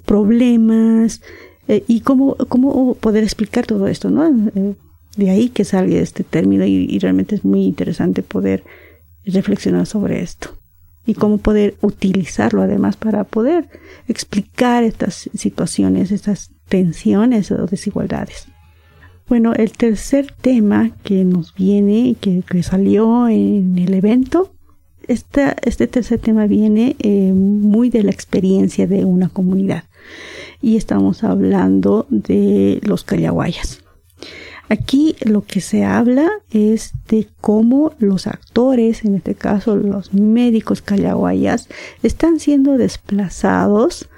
problemas 0.07 1.21
y 1.69 2.01
cómo, 2.01 2.37
cómo 2.49 2.95
poder 2.95 3.25
explicar 3.25 3.67
todo 3.67 3.89
esto, 3.89 4.09
¿no? 4.09 4.25
De 5.17 5.31
ahí 5.31 5.49
que 5.49 5.65
salga 5.65 5.99
este 5.99 6.25
término 6.25 6.65
y 6.65 6.99
realmente 6.99 7.35
es 7.35 7.45
muy 7.45 7.65
interesante 7.65 8.23
poder 8.23 8.65
reflexionar 9.25 9.87
sobre 9.87 10.23
esto 10.23 10.59
y 11.07 11.15
cómo 11.15 11.39
poder 11.39 11.75
utilizarlo 11.81 12.63
además 12.63 12.97
para 12.97 13.25
poder 13.25 13.69
explicar 14.09 14.85
estas 14.85 15.29
situaciones, 15.35 16.13
estas 16.13 16.51
tensiones 16.69 17.51
o 17.51 17.67
desigualdades. 17.67 18.47
Bueno, 19.29 19.53
el 19.55 19.73
tercer 19.73 20.33
tema 20.41 20.91
que 21.03 21.25
nos 21.25 21.55
viene, 21.55 22.17
que, 22.21 22.43
que 22.49 22.63
salió 22.63 23.29
en 23.29 23.79
el 23.79 23.95
evento, 23.95 24.53
este, 25.09 25.55
este 25.63 25.87
tercer 25.87 26.21
tema 26.21 26.47
viene 26.47 26.97
eh, 27.01 27.33
muy 27.33 27.91
de 27.91 28.05
la 28.05 28.11
experiencia 28.13 28.87
de 28.87 29.05
una 29.05 29.29
comunidad 29.29 29.85
y 30.61 30.77
estamos 30.77 31.25
hablando 31.25 32.07
de 32.11 32.81
los 32.85 33.03
callahuayas. 33.03 33.83
Aquí 34.69 35.17
lo 35.21 35.45
que 35.45 35.61
se 35.61 35.85
habla 35.85 36.31
es 36.51 36.93
de 37.09 37.29
cómo 37.41 37.93
los 37.99 38.27
actores, 38.27 39.05
en 39.05 39.17
este 39.17 39.35
caso 39.35 39.77
los 39.77 40.15
médicos 40.15 40.81
callahuayas, 40.81 41.69
están 42.03 42.41
siendo 42.41 42.79
desplazados 42.79 44.09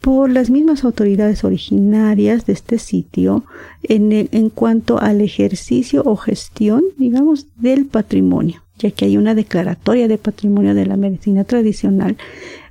por 0.00 0.30
las 0.30 0.50
mismas 0.50 0.84
autoridades 0.84 1.44
originarias 1.44 2.46
de 2.46 2.54
este 2.54 2.78
sitio 2.78 3.44
en, 3.82 4.50
cuanto 4.50 4.98
al 4.98 5.20
ejercicio 5.20 6.02
o 6.04 6.16
gestión, 6.16 6.82
digamos, 6.96 7.46
del 7.56 7.84
patrimonio, 7.86 8.62
ya 8.78 8.90
que 8.90 9.04
hay 9.04 9.18
una 9.18 9.34
declaratoria 9.34 10.08
de 10.08 10.18
patrimonio 10.18 10.74
de 10.74 10.86
la 10.86 10.96
medicina 10.96 11.44
tradicional, 11.44 12.16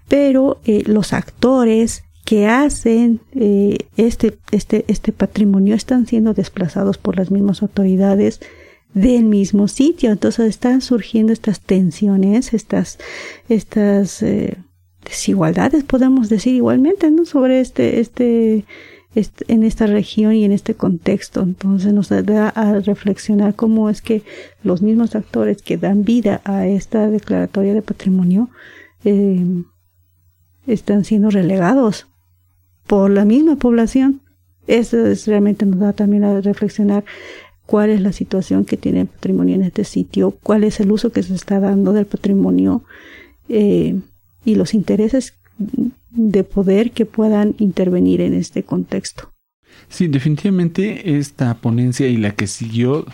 pero 0.08 0.60
eh, 0.66 0.84
los 0.88 1.14
actores, 1.14 2.04
que 2.30 2.46
hacen 2.46 3.22
eh, 3.32 3.88
este, 3.98 4.38
este, 4.52 4.86
este 4.88 5.12
patrimonio 5.12 5.74
están 5.74 6.06
siendo 6.06 6.36
desplazados 6.36 7.00
por 7.00 7.18
las 7.18 7.32
mismas 7.32 7.64
autoridades 7.64 8.40
del 8.94 9.24
mismo 9.24 9.68
sitio. 9.68 10.12
Entonces 10.12 10.46
están 10.48 10.82
surgiendo 10.82 11.34
estas 11.34 11.60
tensiones, 11.60 12.54
estas, 12.54 13.00
estas 13.48 14.22
eh, 14.22 14.58
desigualdades, 15.04 15.84
podemos 15.84 16.30
decir 16.30 16.54
igualmente, 16.54 17.10
¿no? 17.10 17.26
Sobre 17.26 17.62
este, 17.62 18.00
este, 18.00 18.64
este, 19.16 19.52
en 19.52 19.64
esta 19.64 19.88
región 19.88 20.36
y 20.36 20.44
en 20.44 20.52
este 20.52 20.76
contexto. 20.76 21.42
Entonces 21.42 21.94
nos 21.94 22.10
da 22.10 22.50
a 22.50 22.80
reflexionar 22.80 23.56
cómo 23.56 23.90
es 23.90 24.04
que 24.04 24.22
los 24.62 24.84
mismos 24.84 25.16
actores 25.16 25.64
que 25.64 25.78
dan 25.78 26.04
vida 26.04 26.42
a 26.44 26.68
esta 26.68 27.10
declaratoria 27.10 27.74
de 27.74 27.82
patrimonio 27.82 28.52
eh, 29.04 29.64
están 30.68 31.06
siendo 31.06 31.32
relegados 31.32 32.06
por 32.90 33.12
la 33.12 33.24
misma 33.24 33.56
población. 33.56 34.22
Eso 34.66 35.06
es, 35.06 35.28
realmente 35.28 35.64
nos 35.68 35.80
da 35.80 35.94
también 35.94 36.24
a 36.24 36.42
reflexionar 36.42 37.06
cuál 37.68 37.92
es 37.92 38.02
la 38.02 38.12
situación 38.12 38.66
que 38.66 38.78
tiene 38.78 39.02
el 39.02 39.08
patrimonio 39.08 39.54
en 39.54 39.62
este 39.62 39.84
sitio, 39.84 40.32
cuál 40.42 40.64
es 40.64 40.80
el 40.80 40.92
uso 40.92 41.12
que 41.12 41.22
se 41.22 41.36
está 41.36 41.60
dando 41.60 41.94
del 41.94 42.08
patrimonio 42.08 42.84
eh, 43.48 43.96
y 44.44 44.56
los 44.56 44.74
intereses 44.74 45.36
de 46.10 46.44
poder 46.44 46.90
que 46.90 47.06
puedan 47.06 47.54
intervenir 47.60 48.22
en 48.22 48.34
este 48.34 48.64
contexto. 48.64 49.32
Sí, 49.88 50.08
definitivamente 50.08 51.20
esta 51.20 51.54
ponencia 51.58 52.08
y 52.08 52.18
la 52.18 52.32
que 52.32 52.48
siguió 52.48 53.06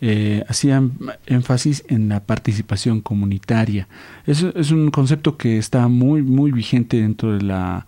eh, 0.00 0.42
hacían 0.48 0.92
énfasis 1.26 1.84
en 1.88 2.08
la 2.08 2.24
participación 2.24 3.02
comunitaria. 3.02 3.88
Eso 4.26 4.56
es 4.56 4.70
un 4.70 4.90
concepto 4.90 5.36
que 5.36 5.58
está 5.58 5.86
muy, 5.88 6.22
muy 6.22 6.50
vigente 6.50 6.96
dentro 6.96 7.36
de 7.36 7.42
la 7.42 7.86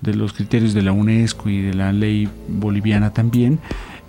de 0.00 0.14
los 0.14 0.32
criterios 0.32 0.74
de 0.74 0.82
la 0.82 0.92
UNESCO 0.92 1.48
y 1.48 1.60
de 1.60 1.74
la 1.74 1.92
ley 1.92 2.28
boliviana 2.48 3.12
también, 3.12 3.58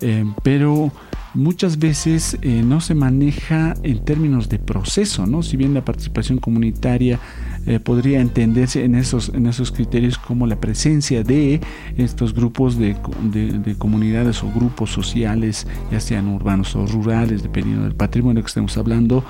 eh, 0.00 0.24
pero 0.42 0.92
muchas 1.34 1.78
veces 1.78 2.36
eh, 2.42 2.62
no 2.64 2.80
se 2.80 2.94
maneja 2.94 3.74
en 3.82 4.04
términos 4.04 4.48
de 4.48 4.58
proceso, 4.58 5.26
¿no? 5.26 5.42
Si 5.42 5.56
bien 5.56 5.72
la 5.72 5.84
participación 5.84 6.38
comunitaria 6.38 7.18
eh, 7.66 7.78
podría 7.78 8.20
entenderse 8.20 8.84
en 8.84 8.94
esos, 8.94 9.30
en 9.30 9.46
esos 9.46 9.70
criterios 9.70 10.18
como 10.18 10.46
la 10.46 10.56
presencia 10.60 11.22
de 11.22 11.60
estos 11.96 12.34
grupos 12.34 12.76
de, 12.76 12.96
de, 13.32 13.74
comunidades 13.76 14.42
o 14.42 14.50
grupos 14.50 14.90
sociales, 14.90 15.66
ya 15.90 16.00
sean 16.00 16.26
urbanos 16.28 16.74
o 16.74 16.86
rurales, 16.86 17.42
dependiendo 17.42 17.84
del 17.84 17.94
patrimonio 17.94 18.42
que 18.42 18.48
estemos 18.48 18.76
hablando, 18.76 19.24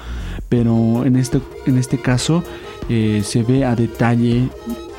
pero 0.49 1.05
en 1.05 1.17
este, 1.17 1.41
en 1.67 1.79
este 1.79 1.99
caso 1.99 2.43
se 2.89 3.43
ve 3.43 3.65
a 3.65 3.75
detalle 3.75 4.49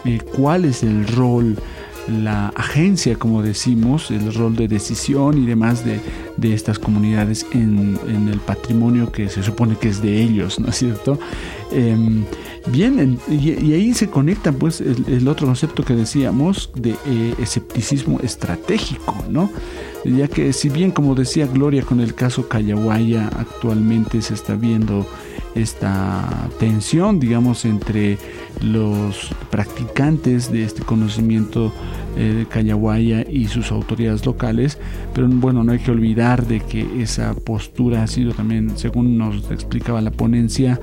eh, 0.06 0.20
cuál 0.36 0.66
es 0.66 0.84
el 0.84 1.08
rol, 1.08 1.58
la 2.08 2.50
agencia, 2.50 3.16
como 3.16 3.42
decimos, 3.42 4.12
el 4.12 4.34
rol 4.34 4.56
de 4.56 4.68
decisión 4.68 5.42
y 5.42 5.46
demás 5.46 5.86
de, 5.86 6.00
de 6.38 6.54
estas 6.54 6.78
comunidades 6.78 7.46
en, 7.54 7.98
en, 8.08 8.28
el 8.28 8.40
patrimonio 8.40 9.12
que 9.12 9.30
se 9.30 9.42
supone 9.42 9.78
que 9.78 9.90
es 9.90 10.02
de 10.02 10.22
ellos, 10.22 10.60
¿no 10.60 10.68
es 10.68 10.76
cierto? 10.76 11.18
Eh, 11.72 11.96
bien, 12.68 13.20
y, 13.30 13.74
ahí 13.74 13.94
se 13.94 14.10
conecta 14.10 14.52
pues 14.52 14.82
el, 14.82 15.28
otro 15.28 15.48
concepto 15.48 15.84
que 15.84 15.96
decíamos 15.96 16.72
de 16.76 16.92
eh, 17.06 17.36
escepticismo 17.40 18.20
estratégico, 18.20 19.16
¿no? 19.30 19.50
Ya 20.04 20.28
que 20.28 20.52
si 20.52 20.70
bien 20.70 20.92
como 20.92 21.16
decía 21.16 21.48
Gloria 21.48 21.84
con 21.84 22.02
el 22.02 22.14
caso 22.14 22.50
Callahuaya 22.50 23.30
actualmente 23.38 24.22
se 24.22 24.34
está 24.34 24.56
viendo 24.56 25.08
esta 25.56 26.50
tensión, 26.60 27.20
digamos, 27.20 27.66
entre 27.66 28.18
los 28.62 29.30
practicantes 29.52 30.52
de 30.52 30.64
este 30.64 30.84
conocimiento 30.84 31.72
eh, 32.18 32.34
de 32.38 32.46
Callahuaya 32.46 33.26
y 33.28 33.48
sus 33.48 33.72
autoridades 33.72 34.26
locales, 34.26 34.78
pero 35.14 35.28
bueno, 35.28 35.64
no 35.64 35.72
hay 35.72 35.80
que 35.80 35.92
olvidar 35.92 36.46
de 36.46 36.60
que 36.60 37.02
esa 37.02 37.34
postura 37.34 38.04
ha 38.04 38.08
sido 38.08 38.34
también, 38.34 38.78
según 38.78 39.18
nos 39.18 39.50
explicaba 39.52 40.02
la 40.02 40.12
ponencia, 40.12 40.80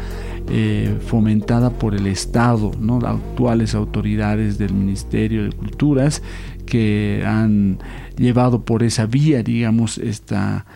eh, 0.48 0.96
fomentada 1.06 1.70
por 1.70 1.94
el 1.94 2.06
Estado, 2.06 2.72
¿no? 2.80 2.98
actuales 2.98 3.74
autoridades 3.74 4.58
del 4.58 4.74
Ministerio 4.74 5.44
de 5.44 5.52
Culturas 5.52 6.22
que 6.66 7.22
han 7.26 7.78
llevado 8.16 8.64
por 8.64 8.82
esa 8.82 9.06
vía, 9.06 9.42
digamos, 9.42 9.98
esta, 9.98 10.66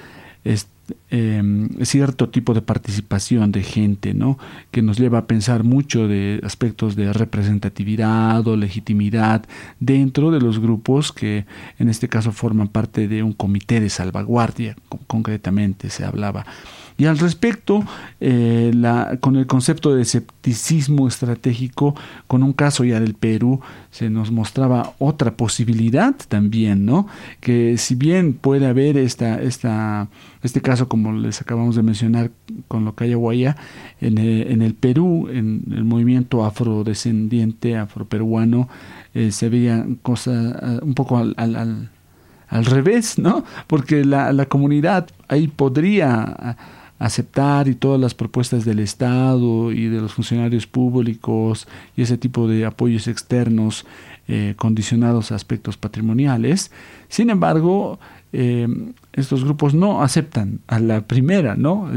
esta 0.45 0.71
Em, 1.17 1.69
cierto 1.85 2.29
tipo 2.29 2.55
de 2.55 2.61
participación 2.61 3.53
de 3.53 3.63
gente, 3.63 4.15
¿no? 4.15 4.37
Que 4.73 4.83
nos 4.83 4.99
lleva 4.99 5.19
a 5.19 5.27
pensar 5.29 5.63
mucho 5.63 6.09
de 6.09 6.41
aspectos 6.43 6.97
de 6.97 7.13
representatividad 7.13 8.45
o 8.49 8.57
legitimidad 8.57 9.45
dentro 9.79 10.33
de 10.33 10.41
los 10.41 10.59
grupos 10.59 11.13
que 11.13 11.47
en 11.79 11.89
este 11.89 12.09
caso 12.09 12.33
forman 12.33 12.67
parte 12.67 13.07
de 13.07 13.23
un 13.23 13.33
comité 13.33 13.79
de 13.79 13.91
salvaguardia, 13.91 14.75
concretamente 15.07 15.89
se 15.89 16.05
hablaba. 16.05 16.47
Y 16.97 17.07
al 17.07 17.19
respecto, 17.19 17.85
eh, 18.21 18.73
con 19.21 19.35
el 19.37 19.47
concepto 19.49 19.95
de 19.95 20.03
escepticismo 20.03 21.09
estratégico, 21.09 21.97
con 22.29 22.45
un 22.45 22.53
caso 22.53 22.85
ya 22.85 23.01
del 23.01 23.15
Perú, 23.15 23.61
se 23.91 24.11
nos 24.11 24.31
mostraba 24.31 24.93
otra 25.01 25.37
posibilidad 25.37 26.15
también, 26.29 26.87
¿no? 26.87 27.09
Que 27.41 27.79
si 27.79 27.97
bien 27.97 28.33
puede 28.33 28.67
haber 28.67 28.97
esta, 28.97 29.43
esta, 29.43 30.07
este 30.43 30.61
caso, 30.63 30.89
como 30.89 31.04
les 31.13 31.41
acabamos 31.41 31.77
de 31.77 31.83
mencionar 31.83 32.31
con 32.69 32.85
lo 32.85 32.95
que 32.95 33.05
hay 33.05 33.13
en 34.01 34.19
el, 34.19 34.51
en 34.51 34.63
el 34.63 34.75
Perú, 34.75 35.29
en 35.31 35.65
el 35.71 35.85
movimiento 35.85 36.45
afrodescendiente, 36.45 37.77
afroperuano, 37.77 38.69
eh, 39.15 39.31
se 39.31 39.49
veía 39.49 39.87
cosas 40.03 40.57
eh, 40.63 40.79
un 40.83 40.95
poco 40.95 41.19
al, 41.19 41.35
al, 41.37 41.91
al, 42.49 42.65
revés, 42.65 43.19
¿no? 43.19 43.45
Porque 43.67 44.05
la, 44.05 44.33
la 44.33 44.47
comunidad 44.47 45.09
ahí 45.29 45.49
podría 45.49 46.57
aceptar 46.99 47.69
y 47.69 47.75
todas 47.75 48.01
las 48.01 48.15
propuestas 48.15 48.65
del 48.65 48.79
Estado 48.79 49.73
y 49.73 49.89
de 49.89 50.01
los 50.01 50.15
funcionarios 50.15 50.67
públicos 50.67 51.67
y 51.97 52.03
ese 52.03 52.17
tipo 52.17 52.49
de 52.49 52.65
apoyos 52.65 53.09
externos 53.09 53.85
eh, 54.27 54.55
condicionados 54.57 55.33
a 55.33 55.35
aspectos 55.35 55.77
patrimoniales. 55.77 56.71
Sin 57.09 57.31
embargo, 57.31 57.99
eh, 58.37 58.67
estos 59.13 59.45
grupos 59.45 59.75
no 59.75 60.03
aceptan 60.03 60.59
a 60.67 60.81
la 60.81 61.03
primera, 61.03 61.55
¿no? 61.55 61.89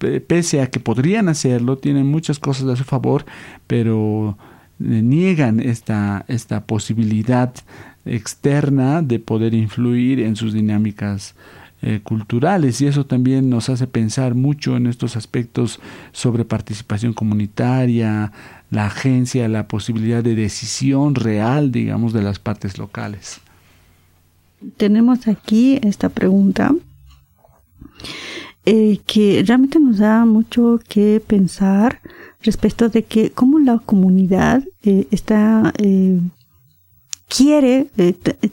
Eh, 0.00 0.20
pese 0.20 0.60
a 0.60 0.68
que 0.68 0.78
podrían 0.78 1.30
hacerlo, 1.30 1.78
tienen 1.78 2.06
muchas 2.06 2.38
cosas 2.38 2.68
a 2.68 2.76
su 2.76 2.84
favor, 2.84 3.24
pero 3.66 4.36
niegan 4.78 5.60
esta, 5.60 6.26
esta 6.28 6.64
posibilidad 6.66 7.54
externa 8.04 9.00
de 9.00 9.18
poder 9.20 9.54
influir 9.54 10.20
en 10.20 10.36
sus 10.36 10.52
dinámicas 10.52 11.34
eh, 11.80 12.00
culturales 12.02 12.82
y 12.82 12.86
eso 12.86 13.06
también 13.06 13.48
nos 13.48 13.70
hace 13.70 13.86
pensar 13.86 14.34
mucho 14.34 14.76
en 14.76 14.86
estos 14.86 15.16
aspectos 15.16 15.80
sobre 16.12 16.44
participación 16.44 17.14
comunitaria, 17.14 18.32
la 18.70 18.86
agencia, 18.86 19.48
la 19.48 19.66
posibilidad 19.66 20.22
de 20.22 20.34
decisión 20.34 21.14
real, 21.14 21.72
digamos, 21.72 22.12
de 22.12 22.22
las 22.22 22.38
partes 22.38 22.76
locales. 22.76 23.40
Tenemos 24.76 25.28
aquí 25.28 25.78
esta 25.82 26.08
pregunta 26.08 26.74
eh, 28.64 28.98
que 29.06 29.42
realmente 29.46 29.78
nos 29.78 29.98
da 29.98 30.24
mucho 30.24 30.80
que 30.88 31.22
pensar 31.26 32.00
respecto 32.42 32.88
de 32.88 33.04
que 33.04 33.30
cómo 33.30 33.58
la 33.58 33.78
comunidad 33.78 34.62
eh, 34.82 35.06
está 35.10 35.72
quiere 37.28 37.88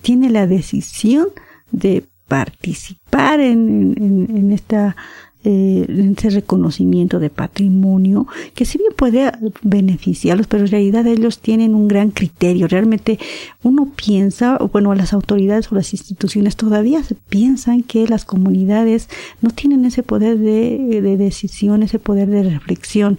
tiene 0.01 0.29
la 0.29 0.47
decisión 0.47 1.27
de 1.71 2.05
participar 2.31 3.41
en, 3.41 4.51
esta 4.53 4.95
eh, 5.43 6.13
ese 6.17 6.29
reconocimiento 6.29 7.19
de 7.19 7.29
patrimonio 7.29 8.27
que 8.53 8.65
si 8.65 8.77
bien 8.77 8.91
puede 8.95 9.31
beneficiarlos, 9.61 10.47
pero 10.47 10.65
en 10.65 10.71
realidad 10.71 11.07
ellos 11.07 11.39
tienen 11.39 11.75
un 11.75 11.87
gran 11.87 12.11
criterio. 12.11 12.67
Realmente 12.67 13.19
uno 13.63 13.91
piensa, 13.95 14.57
bueno, 14.71 14.93
las 14.95 15.13
autoridades 15.13 15.71
o 15.71 15.75
las 15.75 15.93
instituciones 15.93 16.55
todavía 16.55 17.01
piensan 17.29 17.83
que 17.83 18.07
las 18.07 18.25
comunidades 18.25 19.09
no 19.41 19.49
tienen 19.49 19.85
ese 19.85 20.03
poder 20.03 20.37
de, 20.37 21.01
de 21.01 21.17
decisión, 21.17 21.83
ese 21.83 21.99
poder 21.99 22.29
de 22.29 22.43
reflexión 22.43 23.17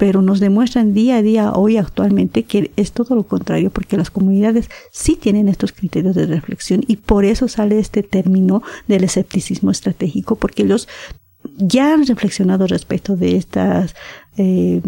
pero 0.00 0.22
nos 0.22 0.40
demuestran 0.40 0.94
día 0.94 1.18
a 1.18 1.22
día 1.22 1.52
hoy 1.52 1.76
actualmente 1.76 2.44
que 2.44 2.70
es 2.76 2.92
todo 2.92 3.14
lo 3.14 3.24
contrario, 3.24 3.68
porque 3.68 3.98
las 3.98 4.10
comunidades 4.10 4.70
sí 4.90 5.14
tienen 5.14 5.46
estos 5.46 5.72
criterios 5.72 6.14
de 6.14 6.24
reflexión 6.24 6.82
y 6.86 6.96
por 6.96 7.26
eso 7.26 7.48
sale 7.48 7.78
este 7.78 8.02
término 8.02 8.62
del 8.88 9.04
escepticismo 9.04 9.70
estratégico, 9.70 10.36
porque 10.36 10.62
ellos 10.62 10.88
ya 11.56 11.94
han 11.94 12.06
reflexionado 12.06 12.66
respecto 12.66 13.16
de 13.16 13.36
esta 13.36 13.86
eh, 14.36 14.80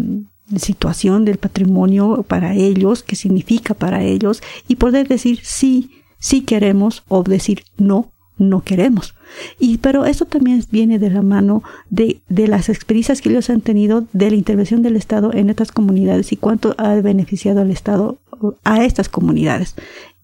situación 0.57 1.25
del 1.25 1.37
patrimonio 1.37 2.23
para 2.27 2.53
ellos, 2.53 3.03
qué 3.03 3.15
significa 3.15 3.73
para 3.73 4.03
ellos, 4.03 4.41
y 4.67 4.75
poder 4.75 5.07
decir 5.07 5.39
sí, 5.43 5.91
sí 6.19 6.41
queremos 6.41 7.03
o 7.07 7.23
decir 7.23 7.63
no, 7.77 8.11
no 8.37 8.61
queremos. 8.61 9.15
Y 9.59 9.77
pero 9.79 10.05
eso 10.05 10.25
también 10.25 10.63
viene 10.71 10.99
de 10.99 11.09
la 11.09 11.21
mano 11.21 11.63
de, 11.89 12.21
de, 12.29 12.47
las 12.47 12.69
experiencias 12.69 13.21
que 13.21 13.29
ellos 13.29 13.49
han 13.49 13.61
tenido 13.61 14.05
de 14.13 14.29
la 14.29 14.37
intervención 14.37 14.81
del 14.81 14.95
Estado 14.95 15.33
en 15.33 15.49
estas 15.49 15.71
comunidades 15.71 16.31
y 16.31 16.37
cuánto 16.37 16.75
ha 16.77 16.93
beneficiado 16.95 17.61
al 17.61 17.71
Estado 17.71 18.19
a 18.63 18.83
estas 18.83 19.09
comunidades. 19.09 19.75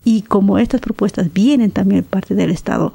Y 0.03 0.21
como 0.23 0.59
estas 0.59 0.81
propuestas 0.81 1.33
vienen 1.33 1.71
también 1.71 2.03
parte 2.03 2.35
del 2.35 2.51
Estado, 2.51 2.93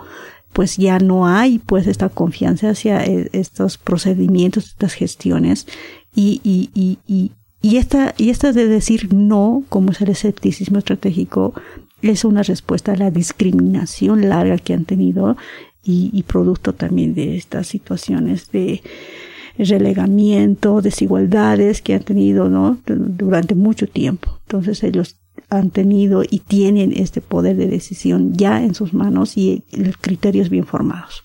pues 0.55 0.79
ya 0.79 0.99
no 1.01 1.27
hay 1.27 1.59
pues 1.59 1.87
esta 1.87 2.09
confianza 2.09 2.71
hacia 2.71 3.05
e, 3.05 3.29
estos 3.33 3.77
procedimientos, 3.77 4.69
estas 4.69 4.95
gestiones 4.95 5.67
y, 6.15 6.41
y, 6.45 6.71
y, 6.75 6.99
y, 7.07 7.33
y 7.61 7.77
esta, 7.77 8.15
y 8.17 8.31
esta 8.31 8.53
de 8.53 8.67
decir 8.67 9.13
no, 9.13 9.65
como 9.69 9.91
es 9.91 10.01
el 10.01 10.11
escepticismo 10.11 10.79
estratégico, 10.79 11.55
es 12.03 12.25
una 12.25 12.43
respuesta 12.43 12.93
a 12.93 12.97
la 12.97 13.11
discriminación 13.11 14.29
larga 14.29 14.59
que 14.59 14.75
han 14.75 14.85
tenido 14.85 15.37
y, 15.83 16.23
producto 16.23 16.73
también 16.73 17.15
de 17.15 17.37
estas 17.37 17.67
situaciones 17.67 18.51
de 18.51 18.81
relegamiento, 19.59 20.81
desigualdades 20.81 21.83
que 21.83 21.95
han 21.95 22.03
tenido 22.03 22.49
¿no? 22.49 22.79
durante 22.87 23.55
mucho 23.55 23.87
tiempo. 23.87 24.39
Entonces 24.47 24.83
ellos 24.83 25.17
han 25.55 25.71
tenido 25.71 26.23
y 26.29 26.41
tienen 26.41 26.93
este 26.93 27.21
poder 27.21 27.57
de 27.57 27.67
decisión 27.67 28.35
ya 28.35 28.63
en 28.63 28.75
sus 28.75 28.93
manos 28.93 29.37
y 29.37 29.65
criterios 30.01 30.49
bien 30.49 30.67
formados. 30.67 31.25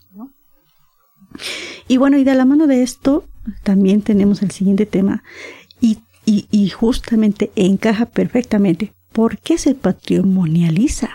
Y 1.88 1.98
bueno, 1.98 2.18
y 2.18 2.24
de 2.24 2.36
la 2.36 2.46
mano 2.46 2.68
de 2.68 2.84
esto 2.84 3.26
también 3.64 4.02
tenemos 4.02 4.42
el 4.42 4.52
siguiente 4.52 4.86
tema 4.86 5.24
y, 5.80 6.00
y, 6.26 6.48
y 6.52 6.70
justamente 6.70 7.52
encaja 7.56 8.06
perfectamente 8.06 8.94
¿por 9.12 9.38
qué 9.40 9.58
se 9.58 9.76
patrimonializa? 9.76 11.10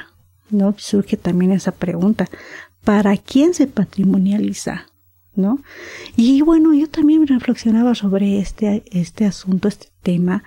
¿No? 0.50 0.74
Surge 0.78 1.16
también 1.16 1.52
esa 1.52 1.72
pregunta. 1.72 2.28
¿Para 2.84 3.16
quién 3.16 3.54
se 3.54 3.66
patrimonializa? 3.66 4.86
¿No? 5.34 5.62
Y 6.16 6.42
bueno, 6.42 6.74
yo 6.74 6.88
también 6.88 7.26
reflexionaba 7.26 7.94
sobre 7.94 8.38
este, 8.38 8.84
este 8.92 9.24
asunto, 9.24 9.68
este 9.68 9.88
tema, 10.02 10.44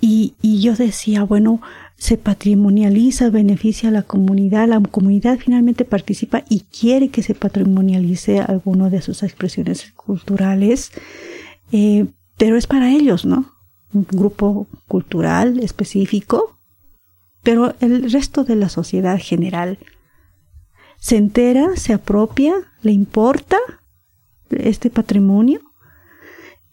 y, 0.00 0.34
y 0.42 0.60
yo 0.60 0.76
decía, 0.76 1.24
bueno, 1.24 1.60
se 2.02 2.16
patrimonializa, 2.16 3.30
beneficia 3.30 3.88
a 3.88 3.92
la 3.92 4.02
comunidad, 4.02 4.66
la 4.66 4.80
comunidad 4.80 5.38
finalmente 5.38 5.84
participa 5.84 6.42
y 6.48 6.60
quiere 6.60 7.10
que 7.10 7.22
se 7.22 7.34
patrimonialice 7.34 8.40
alguno 8.40 8.90
de 8.90 9.02
sus 9.02 9.22
expresiones 9.22 9.92
culturales, 9.92 10.90
eh, 11.70 12.06
pero 12.36 12.56
es 12.56 12.66
para 12.66 12.90
ellos, 12.90 13.24
¿no? 13.24 13.52
Un 13.92 14.06
grupo 14.10 14.66
cultural 14.88 15.60
específico 15.60 16.58
pero 17.42 17.74
el 17.80 18.10
resto 18.10 18.44
de 18.44 18.56
la 18.56 18.68
sociedad 18.68 19.18
general 19.20 19.78
se 20.98 21.16
entera, 21.16 21.76
se 21.76 21.92
apropia, 21.92 22.54
le 22.82 22.92
importa 22.92 23.58
este 24.50 24.90
patrimonio. 24.90 25.60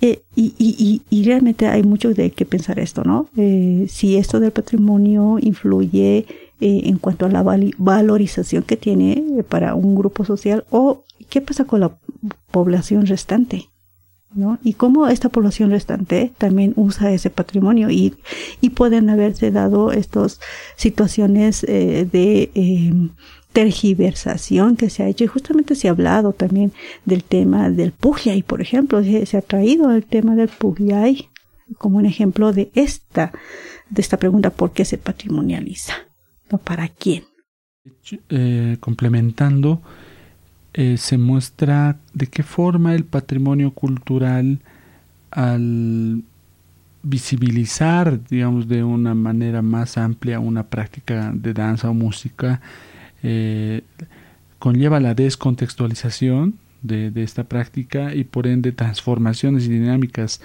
Eh, 0.02 0.22
y, 0.36 0.54
y, 0.58 1.02
y, 1.10 1.24
realmente 1.24 1.68
hay 1.68 1.84
mucho 1.84 2.14
de 2.14 2.32
qué 2.32 2.46
pensar 2.46 2.80
esto, 2.80 3.04
¿no? 3.04 3.28
Eh, 3.36 3.86
si 3.90 4.16
esto 4.16 4.40
del 4.40 4.52
patrimonio 4.52 5.40
influye 5.42 6.26
eh, 6.62 6.82
en 6.86 6.98
cuanto 6.98 7.26
a 7.26 7.30
la 7.30 7.42
valorización 7.78 8.64
que 8.64 8.76
tiene 8.76 9.44
para 9.48 9.76
un 9.76 9.96
grupo 9.96 10.26
social 10.26 10.66
o 10.70 11.04
qué 11.30 11.40
pasa 11.40 11.64
con 11.64 11.80
la 11.80 11.98
población 12.52 13.06
restante. 13.06 13.70
¿no? 14.34 14.60
Y 14.62 14.74
cómo 14.74 15.08
esta 15.08 15.30
población 15.30 15.72
restante 15.72 16.34
también 16.38 16.74
usa 16.76 17.12
ese 17.12 17.30
patrimonio 17.30 17.90
y, 17.90 18.16
y 18.62 18.72
pueden 18.72 19.10
haberse 19.10 19.52
dado 19.52 19.92
estas 19.92 20.40
situaciones 20.76 21.64
eh, 21.64 22.08
de 22.12 22.52
eh, 22.54 22.94
tergiversación 23.54 24.76
que 24.76 24.90
se 24.90 25.04
ha 25.04 25.08
hecho 25.08 25.24
y 25.24 25.28
justamente 25.28 25.76
se 25.76 25.88
ha 25.88 25.92
hablado 25.92 26.34
también 26.34 26.72
del 27.06 27.24
tema 27.24 27.70
del 27.70 27.92
Pugliay, 27.92 28.44
por 28.44 28.62
ejemplo, 28.62 29.04
se, 29.04 29.38
ha 29.38 29.42
traído 29.42 29.92
el 29.92 30.06
tema 30.06 30.36
del 30.36 30.50
Pugliay 30.50 31.30
como 31.78 31.98
un 31.98 32.06
ejemplo 32.06 32.54
de 32.54 32.72
esta, 32.76 33.32
de 33.90 34.02
esta 34.02 34.18
pregunta, 34.18 34.50
¿por 34.50 34.72
qué 34.72 34.86
se 34.86 34.98
patrimonializa? 34.98 35.94
¿No? 36.52 36.58
¿Para 36.58 36.88
quién? 36.88 37.24
Eh, 38.30 38.78
complementando, 38.80 39.82
eh, 40.74 40.98
se 40.98 41.18
muestra 41.18 41.98
de 42.14 42.28
qué 42.28 42.44
forma 42.44 42.96
el 42.96 43.04
patrimonio 43.04 43.72
cultural 43.72 44.60
al 45.32 46.24
visibilizar, 47.02 48.24
digamos, 48.28 48.68
de 48.68 48.84
una 48.84 49.16
manera 49.16 49.62
más 49.62 49.98
amplia 49.98 50.40
una 50.40 50.68
práctica 50.68 51.32
de 51.34 51.54
danza 51.54 51.90
o 51.90 51.94
música, 51.94 52.62
eh, 53.24 53.82
conlleva 54.60 55.00
la 55.00 55.14
descontextualización 55.14 56.56
de, 56.82 57.12
esta 57.16 57.44
práctica 57.44 58.14
y 58.14 58.24
por 58.24 58.48
ende 58.48 58.72
transformaciones 58.72 59.66
y 59.66 59.70
dinámicas 59.70 60.42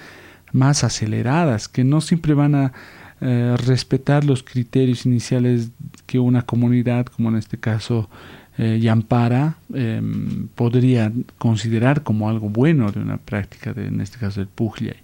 más 0.53 0.85
aceleradas 0.85 1.69
que 1.69 1.85
no 1.85 2.01
siempre 2.01 2.35
van 2.35 2.55
a 2.55 2.73
eh, 3.21 3.57
respetar 3.67 4.25
los 4.25 4.43
criterios 4.43 5.07
iniciales 5.07 5.71
que 6.07 6.19
una 6.19 6.43
comunidad, 6.43 7.07
como 7.07 7.29
en 7.29 7.37
este 7.37 7.59
caso 7.59 8.09
eh, 8.57 8.79
Yampara, 8.81 9.57
em, 9.73 10.47
podría 10.55 11.13
considerar 11.39 12.03
como 12.03 12.29
algo 12.29 12.49
bueno 12.49 12.91
de 12.93 13.01
una 13.01 13.17
práctica, 13.17 13.73
de, 13.73 13.87
en 13.87 14.01
este 14.01 14.19
caso 14.19 14.41
del 14.41 14.49
Puglia. 14.49 14.95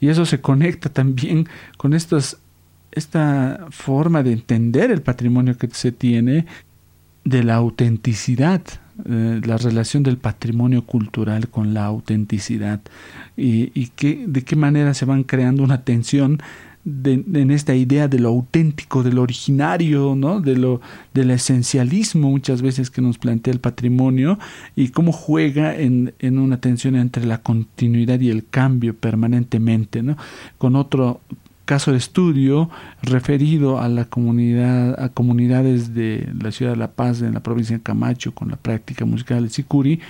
Y 0.00 0.08
eso 0.08 0.26
se 0.26 0.40
conecta 0.40 0.88
también 0.88 1.48
con 1.76 1.94
estos, 1.94 2.38
esta 2.90 3.66
forma 3.70 4.24
de 4.24 4.32
entender 4.32 4.90
el 4.90 5.02
patrimonio 5.02 5.56
que 5.56 5.68
se 5.68 5.92
tiene, 5.92 6.46
de 7.24 7.42
la 7.42 7.56
autenticidad, 7.56 8.62
eh, 9.08 9.40
la 9.44 9.56
relación 9.58 10.02
del 10.02 10.18
patrimonio 10.18 10.84
cultural 10.84 11.48
con 11.48 11.74
la 11.74 11.84
autenticidad 11.84 12.80
y, 13.36 13.70
y 13.74 13.90
de 14.26 14.42
qué 14.42 14.56
manera 14.56 14.94
se 14.94 15.04
van 15.04 15.24
creando 15.24 15.62
una 15.62 15.84
tensión 15.84 16.40
en 17.04 17.50
esta 17.50 17.74
idea 17.74 18.08
de 18.08 18.18
lo 18.18 18.28
auténtico, 18.28 19.02
de 19.02 19.12
lo 19.12 19.22
originario, 19.22 20.14
¿no? 20.16 20.40
de 20.40 20.56
lo 20.56 20.80
del 21.12 21.30
esencialismo 21.30 22.30
muchas 22.30 22.62
veces 22.62 22.90
que 22.90 23.02
nos 23.02 23.18
plantea 23.18 23.52
el 23.52 23.60
patrimonio 23.60 24.38
y 24.74 24.88
cómo 24.88 25.12
juega 25.12 25.76
en, 25.76 26.14
en 26.18 26.38
una 26.38 26.60
tensión 26.60 26.96
entre 26.96 27.26
la 27.26 27.38
continuidad 27.38 28.20
y 28.20 28.30
el 28.30 28.46
cambio 28.48 28.96
permanentemente, 28.96 30.02
¿no? 30.02 30.16
con 30.56 30.76
otro 30.76 31.20
caso 31.68 31.92
de 31.92 31.98
estudio 31.98 32.70
referido 33.02 33.78
a 33.78 33.88
la 33.90 34.06
comunidad 34.06 34.98
a 34.98 35.10
comunidades 35.10 35.92
de 35.92 36.26
la 36.42 36.50
ciudad 36.50 36.72
de 36.72 36.78
La 36.78 36.92
Paz 36.92 37.20
en 37.20 37.34
la 37.34 37.42
provincia 37.42 37.76
de 37.76 37.82
Camacho 37.82 38.34
con 38.34 38.48
la 38.48 38.56
práctica 38.56 39.04
musical 39.04 39.42
de 39.42 39.50
Sicuri 39.50 40.00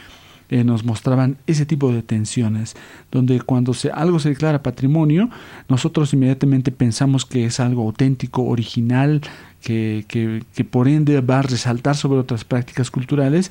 eh, 0.51 0.63
nos 0.63 0.85
mostraban 0.85 1.37
ese 1.49 1.67
tipo 1.67 1.93
de 1.93 2.03
tensiones, 2.03 2.77
donde 3.11 3.41
cuando 3.41 3.75
se, 3.75 3.91
algo 3.91 4.21
se 4.21 4.31
declara 4.31 4.63
patrimonio, 4.63 5.29
nosotros 5.69 6.15
inmediatamente 6.15 6.71
pensamos 6.71 7.27
que 7.27 7.45
es 7.45 7.61
algo 7.61 7.83
auténtico, 7.83 8.45
original, 8.45 9.21
que, 9.61 10.07
que, 10.09 10.45
que 10.55 10.65
por 10.65 10.89
ende 10.89 11.21
va 11.21 11.41
a 11.41 11.43
resaltar 11.43 11.97
sobre 11.97 12.21
otras 12.21 12.45
prácticas 12.45 12.91
culturales, 12.91 13.51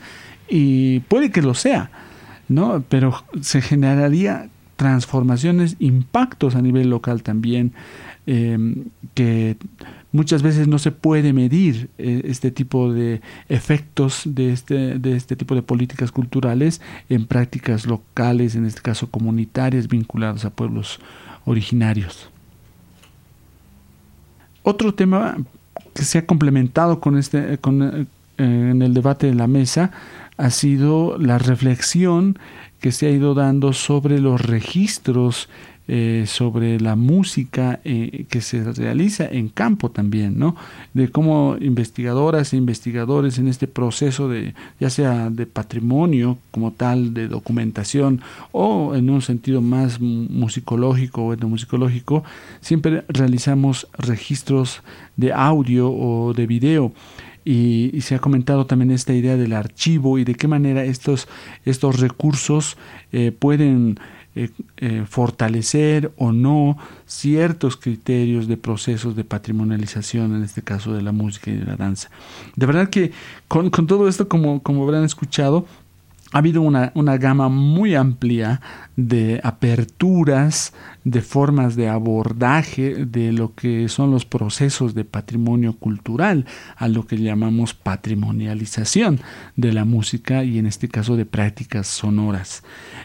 y 0.50 1.02
puede 1.02 1.30
que 1.30 1.44
lo 1.44 1.54
sea, 1.54 1.92
¿no? 2.48 2.84
Pero 2.90 3.24
se 3.42 3.62
generaría 3.62 4.50
transformaciones, 4.78 5.76
impactos 5.80 6.56
a 6.56 6.62
nivel 6.62 6.90
local 6.90 7.24
también, 7.24 7.74
eh, 8.28 8.58
que 9.14 9.58
muchas 10.12 10.42
veces 10.42 10.68
no 10.68 10.80
se 10.80 10.92
puede 10.92 11.34
medir 11.34 11.90
eh, 11.98 12.22
este 12.26 12.52
tipo 12.52 12.94
de 12.94 13.22
efectos 13.50 14.24
de 14.26 14.54
este, 14.54 15.00
de 15.00 15.16
este 15.18 15.36
tipo 15.36 15.56
de 15.56 15.64
políticas 15.64 16.12
culturales 16.12 16.82
en 17.10 17.26
prácticas 17.26 17.86
locales, 17.86 18.56
en 18.56 18.66
este 18.66 18.82
caso 18.82 19.10
comunitarias, 19.10 19.88
vinculadas 19.88 20.46
a 20.46 20.52
pueblos 20.52 21.00
originarios. 21.46 22.30
Otro 24.64 24.94
tema 24.94 25.38
que 25.94 26.04
se 26.04 26.20
ha 26.20 26.26
complementado 26.26 27.00
con 27.00 27.18
este, 27.18 27.58
con, 27.58 27.82
eh, 27.82 28.06
en 28.38 28.82
el 28.82 28.94
debate 28.94 29.28
de 29.28 29.34
la 29.34 29.48
mesa 29.48 29.92
ha 30.38 30.52
sido 30.52 31.18
la 31.18 31.40
reflexión 31.40 32.38
que 32.80 32.92
se 32.92 33.08
ha 33.08 33.10
ido 33.10 33.34
dando 33.34 33.74
sobre 33.74 34.20
los 34.20 34.42
registros 34.42 35.50
eh, 35.90 36.26
sobre 36.28 36.82
la 36.82 36.98
música 36.98 37.80
eh, 37.86 38.26
que 38.30 38.42
se 38.42 38.62
realiza 38.74 39.26
en 39.26 39.48
campo 39.48 39.90
también, 39.90 40.38
¿no? 40.38 40.58
De 40.94 41.10
cómo 41.10 41.56
investigadoras 41.62 42.52
e 42.52 42.58
investigadores 42.58 43.38
en 43.38 43.48
este 43.48 43.68
proceso 43.68 44.28
de, 44.28 44.54
ya 44.82 44.90
sea 44.90 45.30
de 45.30 45.46
patrimonio 45.46 46.40
como 46.52 46.72
tal, 46.72 47.14
de 47.14 47.30
documentación, 47.30 48.20
o 48.52 48.96
en 48.96 49.10
un 49.10 49.22
sentido 49.22 49.62
más 49.62 50.02
musicológico 50.02 51.24
o 51.24 51.34
etnomusicológico, 51.34 52.26
siempre 52.60 53.06
realizamos 53.08 53.88
registros 53.94 54.82
de 55.16 55.32
audio 55.32 55.90
o 55.90 56.34
de 56.34 56.48
video. 56.48 56.92
Y, 57.50 58.02
se 58.02 58.14
ha 58.14 58.20
comentado 58.20 58.66
también 58.66 58.92
esta 58.92 59.14
idea 59.14 59.38
del 59.38 59.54
archivo 59.54 60.20
y 60.20 60.26
de 60.26 60.36
qué 60.36 60.50
manera 60.50 60.84
estos, 60.84 61.30
estos 61.64 62.02
recursos 62.02 62.76
eh, 63.14 63.32
pueden 63.32 64.02
eh, 64.36 64.50
eh, 64.76 65.06
fortalecer 65.08 66.12
o 66.18 66.34
no 66.34 66.78
ciertos 67.06 67.78
criterios 67.78 68.50
de 68.50 68.58
procesos 68.58 69.16
de 69.16 69.24
patrimonialización, 69.24 70.36
en 70.36 70.44
este 70.44 70.62
caso 70.62 70.94
de 70.94 71.02
la 71.02 71.14
música 71.14 71.50
y 71.50 71.56
de 71.56 71.64
la 71.64 71.78
danza. 71.78 72.10
De 72.58 72.66
verdad 72.66 72.90
que 72.90 73.14
con, 73.48 73.70
con 73.70 73.88
todo 73.88 74.10
esto, 74.10 74.28
como, 74.28 74.62
como 74.62 74.84
habrán 74.84 75.06
escuchado, 75.06 75.66
ha 76.34 76.40
habido 76.40 76.62
una, 76.62 76.92
una, 76.96 77.18
gama 77.18 77.48
muy 77.48 77.96
amplia 77.96 78.60
de 78.98 79.40
aperturas, 79.42 80.74
de 81.08 81.22
formas 81.22 81.78
de 81.78 81.88
abordaje 81.88 83.06
de 83.06 83.32
lo 83.32 83.56
que 83.56 83.88
son 83.88 84.12
los 84.12 84.26
procesos 84.26 84.94
de 84.94 85.06
patrimonio 85.06 85.72
cultural, 85.72 86.46
a 86.76 86.90
lo 86.90 87.08
que 87.08 87.18
llamamos 87.18 87.74
patrimonialización 87.74 89.22
de 89.56 89.72
la 89.72 89.86
música 89.86 90.44
y 90.44 90.60
en 90.60 90.66
este 90.66 90.90
caso 90.90 91.16
de 91.16 91.26
prácticas 91.26 91.88
sonoras. 91.88 92.62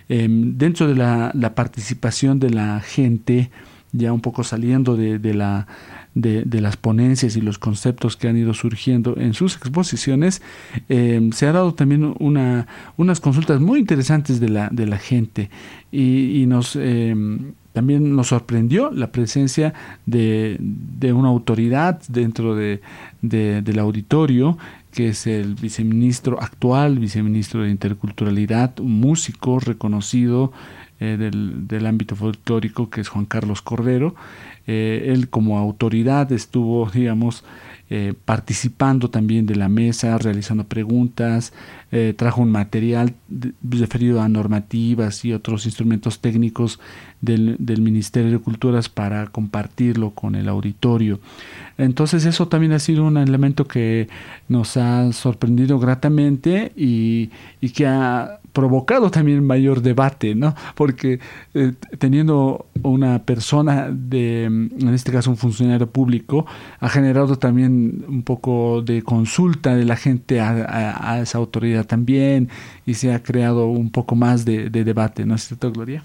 Em, 0.08 0.58
dentro 0.58 0.88
de 0.88 0.96
la, 0.96 1.52
participación 1.54 2.40
de 2.40 2.50
la 2.50 2.80
gente, 2.80 3.50
ya 3.92 4.12
un 4.12 4.20
poco 4.20 4.42
saliendo 4.42 4.96
de, 4.96 5.20
de 5.20 5.34
la 5.34 5.68
de, 6.14 6.42
de, 6.42 6.60
las 6.60 6.76
ponencias 6.76 7.36
y 7.36 7.40
los 7.40 7.58
conceptos 7.58 8.16
que 8.16 8.28
han 8.28 8.36
ido 8.36 8.52
surgiendo 8.52 9.16
en 9.16 9.32
sus 9.32 9.56
exposiciones, 9.56 10.42
eh, 10.90 11.30
se 11.32 11.46
ha 11.46 11.52
dado 11.52 11.72
también 11.72 12.14
una, 12.18 12.66
unas 12.98 13.20
consultas 13.20 13.60
muy 13.60 13.78
interesantes 13.78 14.38
de 14.38 14.50
la, 14.50 14.68
de 14.70 14.86
la 14.86 14.98
gente 14.98 15.50
y, 15.92 16.44
nos... 16.48 16.76
Eh, 16.76 17.14
también 17.72 18.14
nos 18.14 18.28
sorprendió 18.28 18.90
la 18.90 19.12
presencia 19.12 19.74
de, 20.06 20.56
de 20.60 21.12
una 21.12 21.28
autoridad 21.28 22.00
dentro 22.08 22.54
de, 22.54 22.80
de, 23.22 23.62
del 23.62 23.78
auditorio, 23.78 24.58
que 24.92 25.08
es 25.08 25.26
el 25.26 25.54
viceministro 25.54 26.40
actual, 26.40 26.98
viceministro 26.98 27.62
de 27.62 27.70
Interculturalidad, 27.70 28.78
un 28.80 29.00
músico 29.00 29.58
reconocido 29.58 30.52
eh, 31.00 31.16
del, 31.18 31.66
del, 31.66 31.86
ámbito 31.86 32.14
folclórico, 32.14 32.90
que 32.90 33.00
es 33.00 33.08
Juan 33.08 33.24
Carlos 33.24 33.62
Cordero, 33.62 34.14
eh, 34.66 35.06
él 35.08 35.28
como 35.28 35.58
autoridad 35.58 36.30
estuvo, 36.30 36.88
digamos, 36.94 37.44
eh, 37.90 38.14
participando 38.24 39.10
también 39.10 39.46
de 39.46 39.56
la 39.56 39.68
mesa, 39.68 40.16
realizando 40.18 40.64
preguntas, 40.64 41.52
eh, 41.92 42.14
trajo 42.16 42.40
un 42.40 42.50
material 42.50 43.14
referido 43.62 44.22
a 44.22 44.28
normativas 44.28 45.24
y 45.26 45.32
otros 45.32 45.66
instrumentos 45.66 46.20
técnicos 46.20 46.80
del, 47.20 47.58
Ministerio 47.82 48.30
de 48.30 48.38
Culturas 48.38 48.88
para 48.88 49.26
compartirlo 49.26 50.10
con 50.10 50.34
el 50.34 50.48
auditorio. 50.48 51.20
Entonces 51.76 52.24
eso 52.24 52.48
también 52.48 52.72
ha 52.72 52.78
sido 52.78 53.04
un 53.04 53.18
elemento 53.18 53.66
que 53.66 54.08
nos 54.48 54.76
ha 54.76 55.12
sorprendido 55.12 55.78
gratamente 55.78 56.72
y, 56.76 57.30
y 57.60 57.70
que 57.70 57.86
ha 57.86 58.40
provocado 58.52 59.10
también 59.10 59.44
mayor 59.46 59.80
debate, 59.82 60.34
¿no? 60.34 60.54
Porque 60.74 61.20
eh, 61.54 61.72
teniendo 61.98 62.66
una 62.82 63.20
persona 63.20 63.88
de, 63.90 64.44
en 64.44 64.88
este 64.94 65.12
caso 65.12 65.30
un 65.30 65.36
funcionario 65.36 65.88
público, 65.88 66.46
ha 66.78 66.88
generado 66.88 67.36
también 67.36 68.04
un 68.08 68.22
poco 68.22 68.82
de 68.82 69.02
consulta 69.02 69.74
de 69.74 69.84
la 69.84 69.96
gente 69.96 70.40
a, 70.40 71.20
esa 71.20 71.38
autoridad 71.38 71.81
también 71.84 72.48
y 72.86 72.94
se 72.94 73.12
ha 73.12 73.22
creado 73.22 73.66
un 73.66 73.90
poco 73.90 74.14
más 74.16 74.44
de, 74.44 74.70
de 74.70 74.84
debate, 74.84 75.24
¿no 75.24 75.34
es 75.34 75.46
cierto, 75.46 75.72
Gloria? 75.72 76.04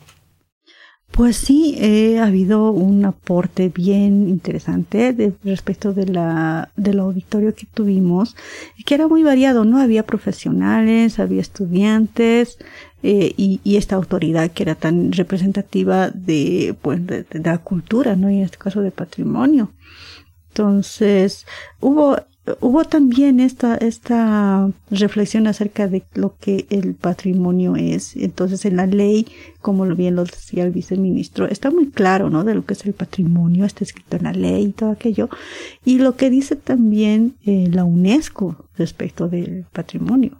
Pues 1.11 1.37
sí, 1.37 1.77
ha 2.19 2.25
habido 2.25 2.71
un 2.71 3.03
aporte 3.05 3.69
bien 3.69 4.27
interesante 4.29 5.33
respecto 5.43 5.93
de 5.93 6.05
la, 6.05 6.69
del 6.75 6.99
auditorio 6.99 7.55
que 7.55 7.65
tuvimos, 7.65 8.35
que 8.85 8.93
era 8.93 9.07
muy 9.07 9.23
variado, 9.23 9.65
¿no? 9.65 9.79
Había 9.79 10.05
profesionales, 10.05 11.17
había 11.17 11.41
estudiantes, 11.41 12.59
eh, 13.03 13.33
y, 13.37 13.77
esta 13.77 13.95
autoridad 13.95 14.51
que 14.51 14.63
era 14.63 14.75
tan 14.75 15.11
representativa 15.11 16.09
de, 16.09 16.75
pues, 16.81 17.05
de, 17.05 17.25
la 17.43 17.59
cultura, 17.59 18.15
¿no? 18.15 18.29
Y 18.29 18.37
en 18.37 18.43
este 18.43 18.57
caso 18.57 18.81
de 18.81 18.91
patrimonio. 18.91 19.71
Entonces, 20.49 21.45
hubo 21.79 22.17
hubo 22.61 22.85
también 22.85 23.39
esta, 23.39 23.75
esta 23.75 24.69
reflexión 24.89 25.47
acerca 25.47 25.87
de 25.87 26.03
lo 26.13 26.35
que 26.37 26.65
el 26.69 26.95
patrimonio 26.95 27.75
es. 27.75 28.15
Entonces, 28.15 28.65
en 28.65 28.77
la 28.77 28.85
ley, 28.85 29.27
como 29.61 29.85
bien 29.95 30.15
lo 30.15 30.23
decía 30.23 30.63
el 30.63 30.71
viceministro, 30.71 31.47
está 31.47 31.71
muy 31.71 31.89
claro, 31.89 32.29
¿no? 32.29 32.43
De 32.43 32.55
lo 32.55 32.65
que 32.65 32.73
es 32.73 32.85
el 32.85 32.93
patrimonio, 32.93 33.65
está 33.65 33.83
escrito 33.83 34.17
en 34.17 34.23
la 34.23 34.33
ley 34.33 34.65
y 34.65 34.71
todo 34.71 34.91
aquello. 34.91 35.29
Y 35.83 35.99
lo 35.99 36.15
que 36.15 36.29
dice 36.29 36.55
también 36.55 37.35
eh, 37.45 37.69
la 37.71 37.83
UNESCO 37.83 38.67
respecto 38.77 39.27
del 39.27 39.65
patrimonio. 39.73 40.37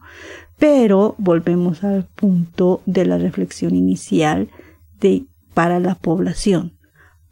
Pero 0.57 1.15
volvemos 1.17 1.83
al 1.83 2.05
punto 2.05 2.81
de 2.85 3.05
la 3.05 3.17
reflexión 3.17 3.75
inicial 3.75 4.49
de 4.99 5.25
para 5.53 5.79
la 5.79 5.95
población, 5.95 6.73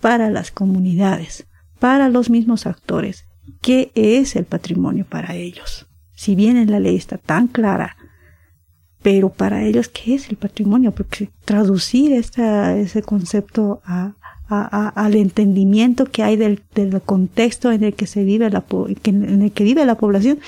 para 0.01 0.29
las 0.29 0.51
comunidades, 0.51 1.47
para 1.79 2.09
los 2.09 2.29
mismos 2.29 2.65
actores 2.65 3.24
qué 3.61 3.91
es 3.95 4.35
el 4.35 4.45
patrimonio 4.45 5.05
para 5.05 5.35
ellos. 5.35 5.87
Si 6.15 6.35
bien 6.35 6.57
en 6.57 6.71
la 6.71 6.79
ley 6.79 6.95
está 6.95 7.17
tan 7.17 7.47
clara, 7.47 7.97
pero 9.05 9.29
para 9.29 9.63
ellos, 9.63 9.87
¿qué 9.87 10.15
es 10.15 10.29
el 10.29 10.35
patrimonio? 10.35 10.91
Porque 10.91 11.29
traducir 11.45 12.11
ese 12.11 13.03
concepto 13.03 13.81
al 14.47 15.15
entendimiento 15.15 16.05
que 16.05 16.23
hay 16.23 16.37
del, 16.37 16.63
contexto 17.05 17.71
en 17.71 17.83
el 17.83 17.93
que 17.93 18.07
se 18.07 18.23
vive 18.23 18.49
la 18.49 18.65
en 19.03 19.41
el 19.43 19.51
que 19.51 19.63
vive 19.63 19.85
la 19.85 19.93
población 19.93 20.39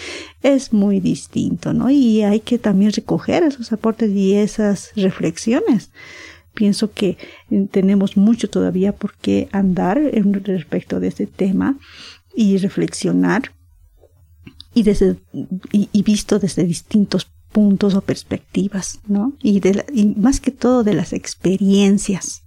es 0.41 0.73
muy 0.73 0.99
distinto, 0.99 1.71
¿no? 1.71 1.91
Y 1.91 2.23
hay 2.23 2.39
que 2.39 2.57
también 2.57 2.91
recoger 2.91 3.43
esos 3.43 3.71
aportes 3.71 4.09
y 4.09 4.33
esas 4.33 4.91
reflexiones. 4.95 5.91
Pienso 6.55 6.91
que 6.91 7.17
tenemos 7.69 8.17
mucho 8.17 8.49
todavía 8.49 8.91
por 8.91 9.13
qué 9.17 9.49
andar 9.51 9.99
en 9.99 10.33
respecto 10.43 10.99
de 10.99 11.09
este 11.09 11.27
tema 11.27 11.77
y 12.37 12.57
reflexionar 12.57 13.51
y, 14.75 14.83
desde, 14.83 15.15
y, 15.71 16.03
visto 16.03 16.37
desde 16.37 16.65
distintos 16.65 17.31
puntos 17.51 17.95
o 17.95 18.01
perspectivas, 18.01 18.99
¿no? 19.07 19.33
Y, 19.41 19.59
de 19.59 19.83
y 19.91 20.05
más 20.05 20.39
que 20.39 20.51
todo 20.51 20.83
de 20.83 20.93
las 20.93 21.13
experiencias, 21.13 22.43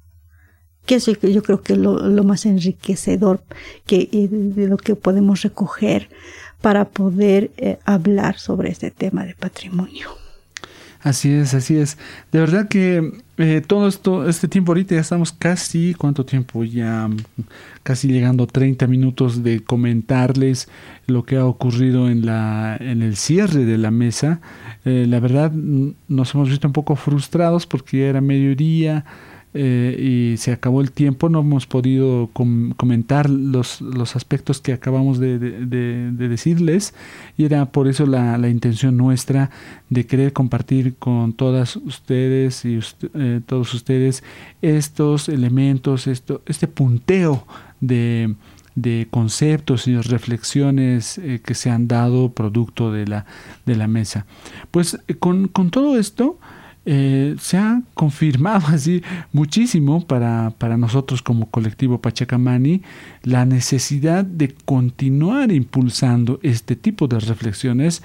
que 0.87 0.95
es 0.95 1.07
yo 1.07 1.43
creo 1.43 1.63
que 1.63 1.75
lo, 1.75 1.99
lo 1.99 2.23
más 2.23 2.47
enriquecedor 2.47 3.43
que, 3.85 4.09
eh, 4.13 4.29
de 4.31 4.69
lo 4.69 4.77
que 4.77 4.95
podemos 4.95 5.43
recoger 5.43 6.09
para 6.63 6.85
poder 6.85 7.51
eh, 7.57 7.79
hablar 7.85 8.39
sobre 8.39 8.71
este 8.71 8.93
tema 8.93 9.25
de 9.25 9.35
patrimonio. 9.35 10.11
Así 11.03 11.33
es, 11.33 11.55
así 11.55 11.77
es. 11.77 11.97
De 12.31 12.41
verdad 12.41 12.69
que 12.69 13.13
eh, 13.39 13.63
todo 13.67 13.89
esto, 13.89 14.29
este 14.29 14.49
tiempo 14.49 14.73
ahorita 14.73 14.95
ya 14.95 15.01
estamos 15.01 15.33
casi, 15.33 15.95
¿cuánto 15.95 16.27
tiempo? 16.27 16.63
Ya 16.63 17.09
casi 17.83 18.09
llegando 18.09 18.47
30 18.47 18.87
minutos 18.87 19.43
de 19.43 19.61
comentarles 19.61 20.69
lo 21.07 21.25
que 21.25 21.37
ha 21.37 21.47
ocurrido 21.47 22.11
en, 22.11 22.27
la, 22.27 22.77
en 22.79 23.01
el 23.01 23.17
cierre 23.17 23.65
de 23.65 23.79
la 23.79 23.91
mesa. 23.91 24.41
Eh, 24.85 25.07
la 25.09 25.21
verdad 25.21 25.51
nos 25.53 26.35
hemos 26.35 26.51
visto 26.51 26.67
un 26.67 26.75
poco 26.75 26.97
frustrados 26.97 27.67
porque 27.67 28.07
era 28.07 28.21
mediodía 28.21 29.07
eh, 29.53 29.97
y 29.99 30.37
se 30.37 30.53
acabó 30.53 30.81
el 30.81 30.93
tiempo, 30.93 31.29
no 31.29 31.41
hemos 31.41 31.67
podido 31.67 32.31
comentar 32.33 33.29
los, 33.29 33.81
los 33.81 34.15
aspectos 34.15 34.61
que 34.61 34.73
acabamos 34.73 35.19
de, 35.19 35.39
decirles 36.13 36.95
y 37.37 37.47
era 37.47 37.67
por 37.73 37.89
eso 37.89 38.07
la, 38.07 38.39
la, 38.39 38.49
intención 38.49 38.97
nuestra 38.97 39.51
de 39.89 40.07
querer 40.07 40.33
compartir 40.33 40.95
con 40.97 41.33
todas 41.33 41.75
ustedes 41.75 42.65
y 42.65 42.79
eh, 43.15 43.41
todos 43.45 43.75
ustedes 43.75 44.23
estos 44.63 45.29
elementos, 45.29 46.07
esto, 46.07 46.43
este 46.47 46.69
punteo 46.69 47.45
de, 47.81 48.37
de 48.77 49.09
conceptos 49.11 49.89
y 49.89 50.01
reflexiones 50.01 51.19
eh, 51.19 51.41
que 51.45 51.55
se 51.55 51.71
han 51.71 51.89
dado 51.89 52.33
producto 52.33 52.93
de 52.93 53.07
la, 53.07 53.27
de 53.67 53.75
la 53.75 53.89
mesa. 53.89 54.27
Pues 54.71 54.99
con, 55.19 55.49
con 55.49 55.71
todo 55.71 55.99
esto, 55.99 56.39
eh, 56.93 57.37
se 57.39 57.57
ha 57.57 57.83
confirmado 57.95 58.67
así 58.75 59.01
muchísimo 59.33 60.05
para, 60.05 60.53
para, 60.59 60.77
nosotros 60.77 61.23
como 61.23 61.49
colectivo 61.49 62.01
Pachacamani 62.01 62.83
la 63.23 63.45
necesidad 63.45 64.25
de 64.25 64.53
continuar 64.65 65.53
impulsando 65.53 66.41
este 66.43 66.75
tipo 66.75 67.07
de 67.07 67.21
reflexiones 67.21 68.03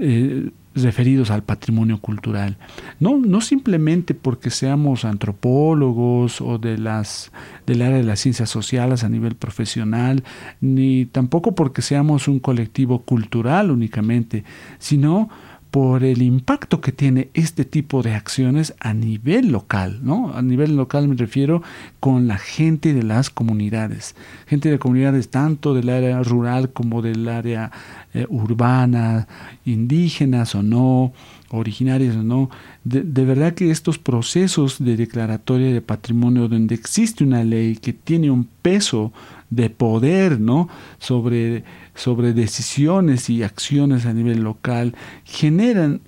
eh, 0.00 0.50
referidos 0.74 1.30
al 1.30 1.44
patrimonio 1.44 2.00
cultural. 2.00 2.56
No, 2.98 3.18
no 3.18 3.40
simplemente 3.40 4.14
porque 4.14 4.50
seamos 4.50 5.04
antropólogos 5.04 6.40
o 6.40 6.58
de 6.58 6.76
las, 6.76 7.30
del 7.68 7.82
área 7.82 7.98
de 7.98 8.02
las 8.02 8.18
ciencias 8.18 8.50
sociales 8.50 9.04
a 9.04 9.08
nivel 9.08 9.36
profesional, 9.36 10.24
ni 10.60 11.06
tampoco 11.06 11.54
porque 11.54 11.82
seamos 11.82 12.26
un 12.26 12.40
colectivo 12.40 13.02
cultural 13.02 13.70
únicamente, 13.70 14.42
sino 14.80 15.30
por 15.74 16.04
el 16.04 16.22
impacto 16.22 16.80
que 16.80 16.92
tiene 16.92 17.30
este 17.34 17.64
tipo 17.64 18.04
de 18.04 18.14
acciones 18.14 18.76
a 18.78 18.94
nivel 18.94 19.50
local, 19.50 19.98
¿no? 20.04 20.32
A 20.32 20.40
nivel 20.40 20.76
local 20.76 21.08
me 21.08 21.16
refiero 21.16 21.64
con 21.98 22.28
la 22.28 22.38
gente 22.38 22.94
de 22.94 23.02
las 23.02 23.28
comunidades, 23.28 24.14
gente 24.46 24.70
de 24.70 24.78
comunidades 24.78 25.30
tanto 25.30 25.74
del 25.74 25.88
área 25.88 26.22
rural 26.22 26.70
como 26.70 27.02
del 27.02 27.28
área 27.28 27.72
eh, 28.12 28.24
urbana, 28.28 29.26
indígenas 29.64 30.54
o 30.54 30.62
no, 30.62 31.12
originarias 31.50 32.14
o 32.14 32.22
no. 32.22 32.50
De, 32.84 33.02
de, 33.02 33.24
verdad 33.24 33.54
que 33.54 33.72
estos 33.72 33.98
procesos 33.98 34.76
de 34.78 34.96
declaratoria 34.96 35.72
de 35.72 35.80
patrimonio 35.80 36.46
donde 36.46 36.76
existe 36.76 37.24
una 37.24 37.42
ley 37.42 37.78
que 37.78 37.92
tiene 37.92 38.30
un 38.30 38.46
peso 38.62 39.12
de 39.50 39.70
poder, 39.70 40.38
¿no? 40.38 40.68
Sobre 41.00 41.64
sobre 41.94 42.32
decisiones 42.32 43.30
y 43.30 43.42
acciones 43.42 44.06
a 44.06 44.12
nivel 44.12 44.42
local 44.42 44.94
generan 45.24 46.00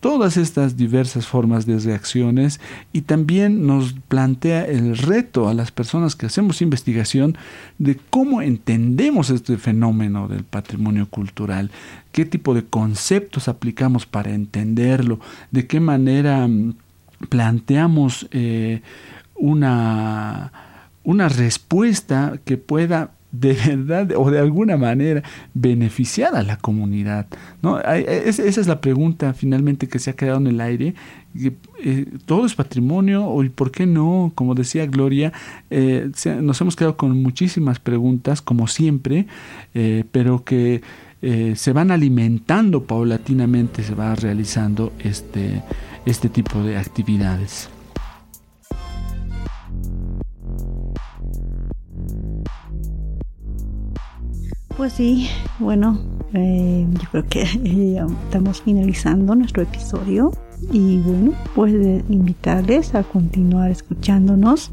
todas 0.00 0.36
estas 0.36 0.76
diversas 0.76 1.26
formas 1.26 1.66
de 1.66 1.78
reacciones 1.78 2.60
y 2.92 3.02
también 3.02 3.66
nos 3.66 3.94
plantea 3.94 4.64
el 4.64 4.96
reto 4.96 5.48
a 5.48 5.54
las 5.54 5.72
personas 5.72 6.14
que 6.14 6.26
hacemos 6.26 6.62
investigación 6.62 7.36
de 7.78 7.98
cómo 8.10 8.40
entendemos 8.40 9.30
este 9.30 9.56
fenómeno 9.56 10.28
del 10.28 10.44
patrimonio 10.44 11.08
cultural, 11.08 11.70
qué 12.12 12.24
tipo 12.24 12.54
de 12.54 12.64
conceptos 12.64 13.48
aplicamos 13.48 14.06
para 14.06 14.30
entenderlo, 14.30 15.18
de 15.50 15.66
qué 15.66 15.80
manera 15.80 16.46
mm, 16.46 16.74
planteamos 17.28 18.28
eh, 18.30 18.82
una, 19.34 20.52
una 21.02 21.28
respuesta 21.28 22.38
que 22.44 22.56
pueda 22.56 23.10
de 23.32 23.52
verdad 23.52 24.12
o 24.16 24.30
de 24.30 24.38
alguna 24.38 24.76
manera 24.76 25.22
beneficiar 25.54 26.34
a 26.34 26.42
la 26.42 26.56
comunidad? 26.56 27.26
¿no? 27.62 27.80
Esa 27.80 28.42
es 28.42 28.66
la 28.66 28.80
pregunta 28.80 29.32
finalmente 29.34 29.88
que 29.88 29.98
se 29.98 30.10
ha 30.10 30.12
quedado 30.14 30.38
en 30.38 30.46
el 30.46 30.60
aire. 30.60 30.94
Eh, 31.34 32.06
¿Todo 32.26 32.46
es 32.46 32.54
patrimonio? 32.54 33.42
¿Y 33.42 33.48
por 33.48 33.70
qué 33.70 33.86
no? 33.86 34.32
Como 34.34 34.54
decía 34.54 34.86
Gloria, 34.86 35.32
eh, 35.70 36.10
nos 36.40 36.60
hemos 36.60 36.76
quedado 36.76 36.96
con 36.96 37.22
muchísimas 37.22 37.78
preguntas, 37.78 38.42
como 38.42 38.66
siempre, 38.66 39.26
eh, 39.74 40.04
pero 40.10 40.44
que 40.44 40.82
se 41.20 41.72
van 41.72 41.90
alimentando 41.90 42.84
paulatinamente, 42.84 43.82
se 43.82 43.92
va 43.92 44.14
realizando 44.14 44.92
este, 45.00 45.64
este 46.06 46.28
tipo 46.28 46.62
de 46.62 46.76
actividades. 46.76 47.68
Pues 54.78 54.92
sí, 54.92 55.28
bueno, 55.58 55.98
eh, 56.34 56.86
yo 56.88 57.08
creo 57.10 57.26
que 57.26 57.42
estamos 58.26 58.62
finalizando 58.62 59.34
nuestro 59.34 59.64
episodio 59.64 60.30
y 60.72 60.98
bueno, 60.98 61.32
pues 61.56 61.72
invitarles 62.08 62.94
a 62.94 63.02
continuar 63.02 63.72
escuchándonos 63.72 64.70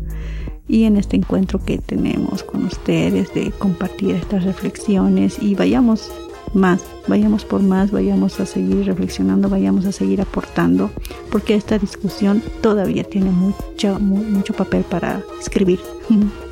y 0.67 0.83
en 0.83 0.97
este 0.97 1.17
encuentro 1.17 1.57
que 1.57 1.79
tenemos 1.79 2.43
con 2.43 2.65
ustedes 2.65 3.33
de 3.33 3.49
compartir 3.49 4.11
estas 4.11 4.43
reflexiones 4.43 5.41
y 5.41 5.55
vayamos 5.55 6.11
más, 6.53 6.85
vayamos 7.07 7.43
por 7.43 7.63
más, 7.63 7.89
vayamos 7.89 8.39
a 8.39 8.45
seguir 8.45 8.85
reflexionando, 8.85 9.49
vayamos 9.49 9.87
a 9.87 9.91
seguir 9.91 10.21
aportando, 10.21 10.91
porque 11.31 11.55
esta 11.55 11.79
discusión 11.79 12.43
todavía 12.61 13.05
tiene 13.05 13.31
mucho, 13.31 13.99
mucho 13.99 14.53
papel 14.53 14.83
para 14.83 15.23
escribir. 15.41 15.79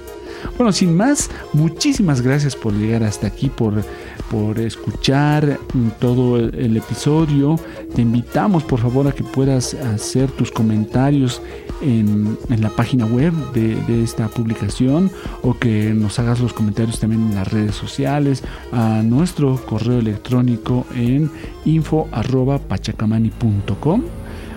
Bueno, 0.58 0.72
sin 0.72 0.96
más, 0.96 1.30
muchísimas 1.54 2.22
gracias 2.22 2.56
por 2.56 2.74
llegar 2.74 3.04
hasta 3.04 3.28
aquí, 3.28 3.50
por, 3.50 3.84
por 4.30 4.60
escuchar 4.60 5.60
todo 6.00 6.38
el, 6.38 6.78
episodio. 6.78 7.60
Te 7.96 8.02
invitamos, 8.02 8.64
por 8.64 8.80
favor, 8.80 9.08
a 9.08 9.12
que 9.12 9.24
puedas 9.24 9.74
hacer 9.74 10.30
tus 10.32 10.52
comentarios 10.52 11.42
en, 11.82 12.38
la 12.50 12.70
página 12.70 13.06
web 13.06 13.34
de, 13.54 14.04
esta 14.04 14.28
publicación 14.28 15.10
o 15.42 15.58
que 15.58 15.94
nos 15.94 16.20
hagas 16.20 16.40
los 16.40 16.54
comentarios 16.54 17.00
también 17.00 17.30
en 17.30 17.36
las 17.36 17.52
redes 17.52 17.76
sociales, 17.76 18.44
a 18.72 19.02
nuestro 19.04 19.58
correo 19.66 20.00
electrónico 20.00 20.86
en 20.96 21.30
info.pachacamani.com 21.66 24.04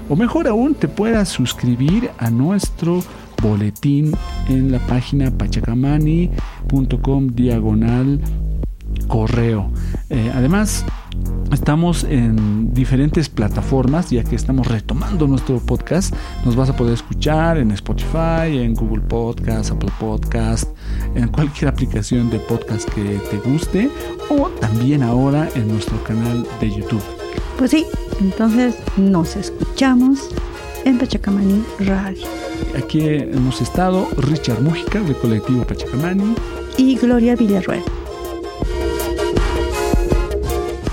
o 0.08 0.14
mejor 0.14 0.46
aún 0.46 0.74
te 0.74 0.86
puedas 0.86 1.28
suscribir 1.28 2.10
a 2.18 2.30
nuestro 2.30 3.02
boletín 3.42 4.12
en 4.48 4.72
la 4.72 4.78
página 4.80 5.30
pachacamani.com 5.30 7.28
diagonal 7.28 8.20
correo. 9.08 9.70
Eh, 10.10 10.30
además, 10.34 10.84
Estamos 11.52 12.04
en 12.04 12.74
diferentes 12.74 13.28
plataformas, 13.28 14.10
ya 14.10 14.24
que 14.24 14.34
estamos 14.34 14.66
retomando 14.66 15.26
nuestro 15.28 15.58
podcast. 15.58 16.14
Nos 16.44 16.56
vas 16.56 16.68
a 16.68 16.76
poder 16.76 16.94
escuchar 16.94 17.56
en 17.58 17.70
Spotify, 17.70 18.58
en 18.58 18.74
Google 18.74 19.02
Podcast, 19.02 19.70
Apple 19.70 19.92
Podcast, 19.98 20.68
en 21.14 21.28
cualquier 21.28 21.68
aplicación 21.68 22.30
de 22.30 22.40
podcast 22.40 22.88
que 22.90 23.20
te 23.30 23.38
guste, 23.48 23.90
o 24.28 24.48
también 24.60 25.02
ahora 25.02 25.48
en 25.54 25.68
nuestro 25.68 26.02
canal 26.02 26.46
de 26.60 26.70
YouTube. 26.70 27.02
Pues 27.56 27.70
sí, 27.70 27.86
entonces 28.20 28.76
nos 28.96 29.36
escuchamos 29.36 30.28
en 30.86 30.98
Pachacamani 30.98 31.64
Radio. 31.80 32.26
Aquí 32.78 33.00
hemos 33.04 33.60
estado 33.60 34.06
Richard 34.18 34.62
Mújica 34.62 35.00
del 35.00 35.16
colectivo 35.16 35.66
Pachacamani 35.66 36.34
y 36.76 36.96
Gloria 36.96 37.34
Villarruel. 37.34 37.82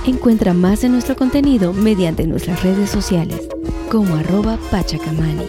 Encuentra 0.05 0.53
más 0.53 0.81
de 0.81 0.89
nuestro 0.89 1.15
contenido 1.15 1.73
mediante 1.73 2.25
nuestras 2.25 2.63
redes 2.63 2.89
sociales 2.89 3.47
como 3.91 4.15
arroba 4.15 4.57
pachacamani. 4.71 5.45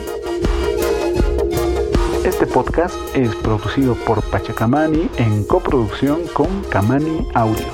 Este 2.23 2.47
podcast 2.47 2.95
es 3.15 3.35
producido 3.37 3.95
por 3.95 4.23
Pachacamani 4.31 5.09
en 5.17 5.45
coproducción 5.45 6.21
con 6.35 6.49
Camani 6.69 7.27
Audio. 7.33 7.67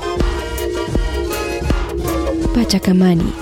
Pachacamani, 2.55 3.33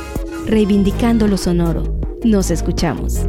reivindicando 0.47 1.29
lo 1.29 1.37
sonoro. 1.37 1.98
Nos 2.25 2.51
escuchamos. 2.51 3.29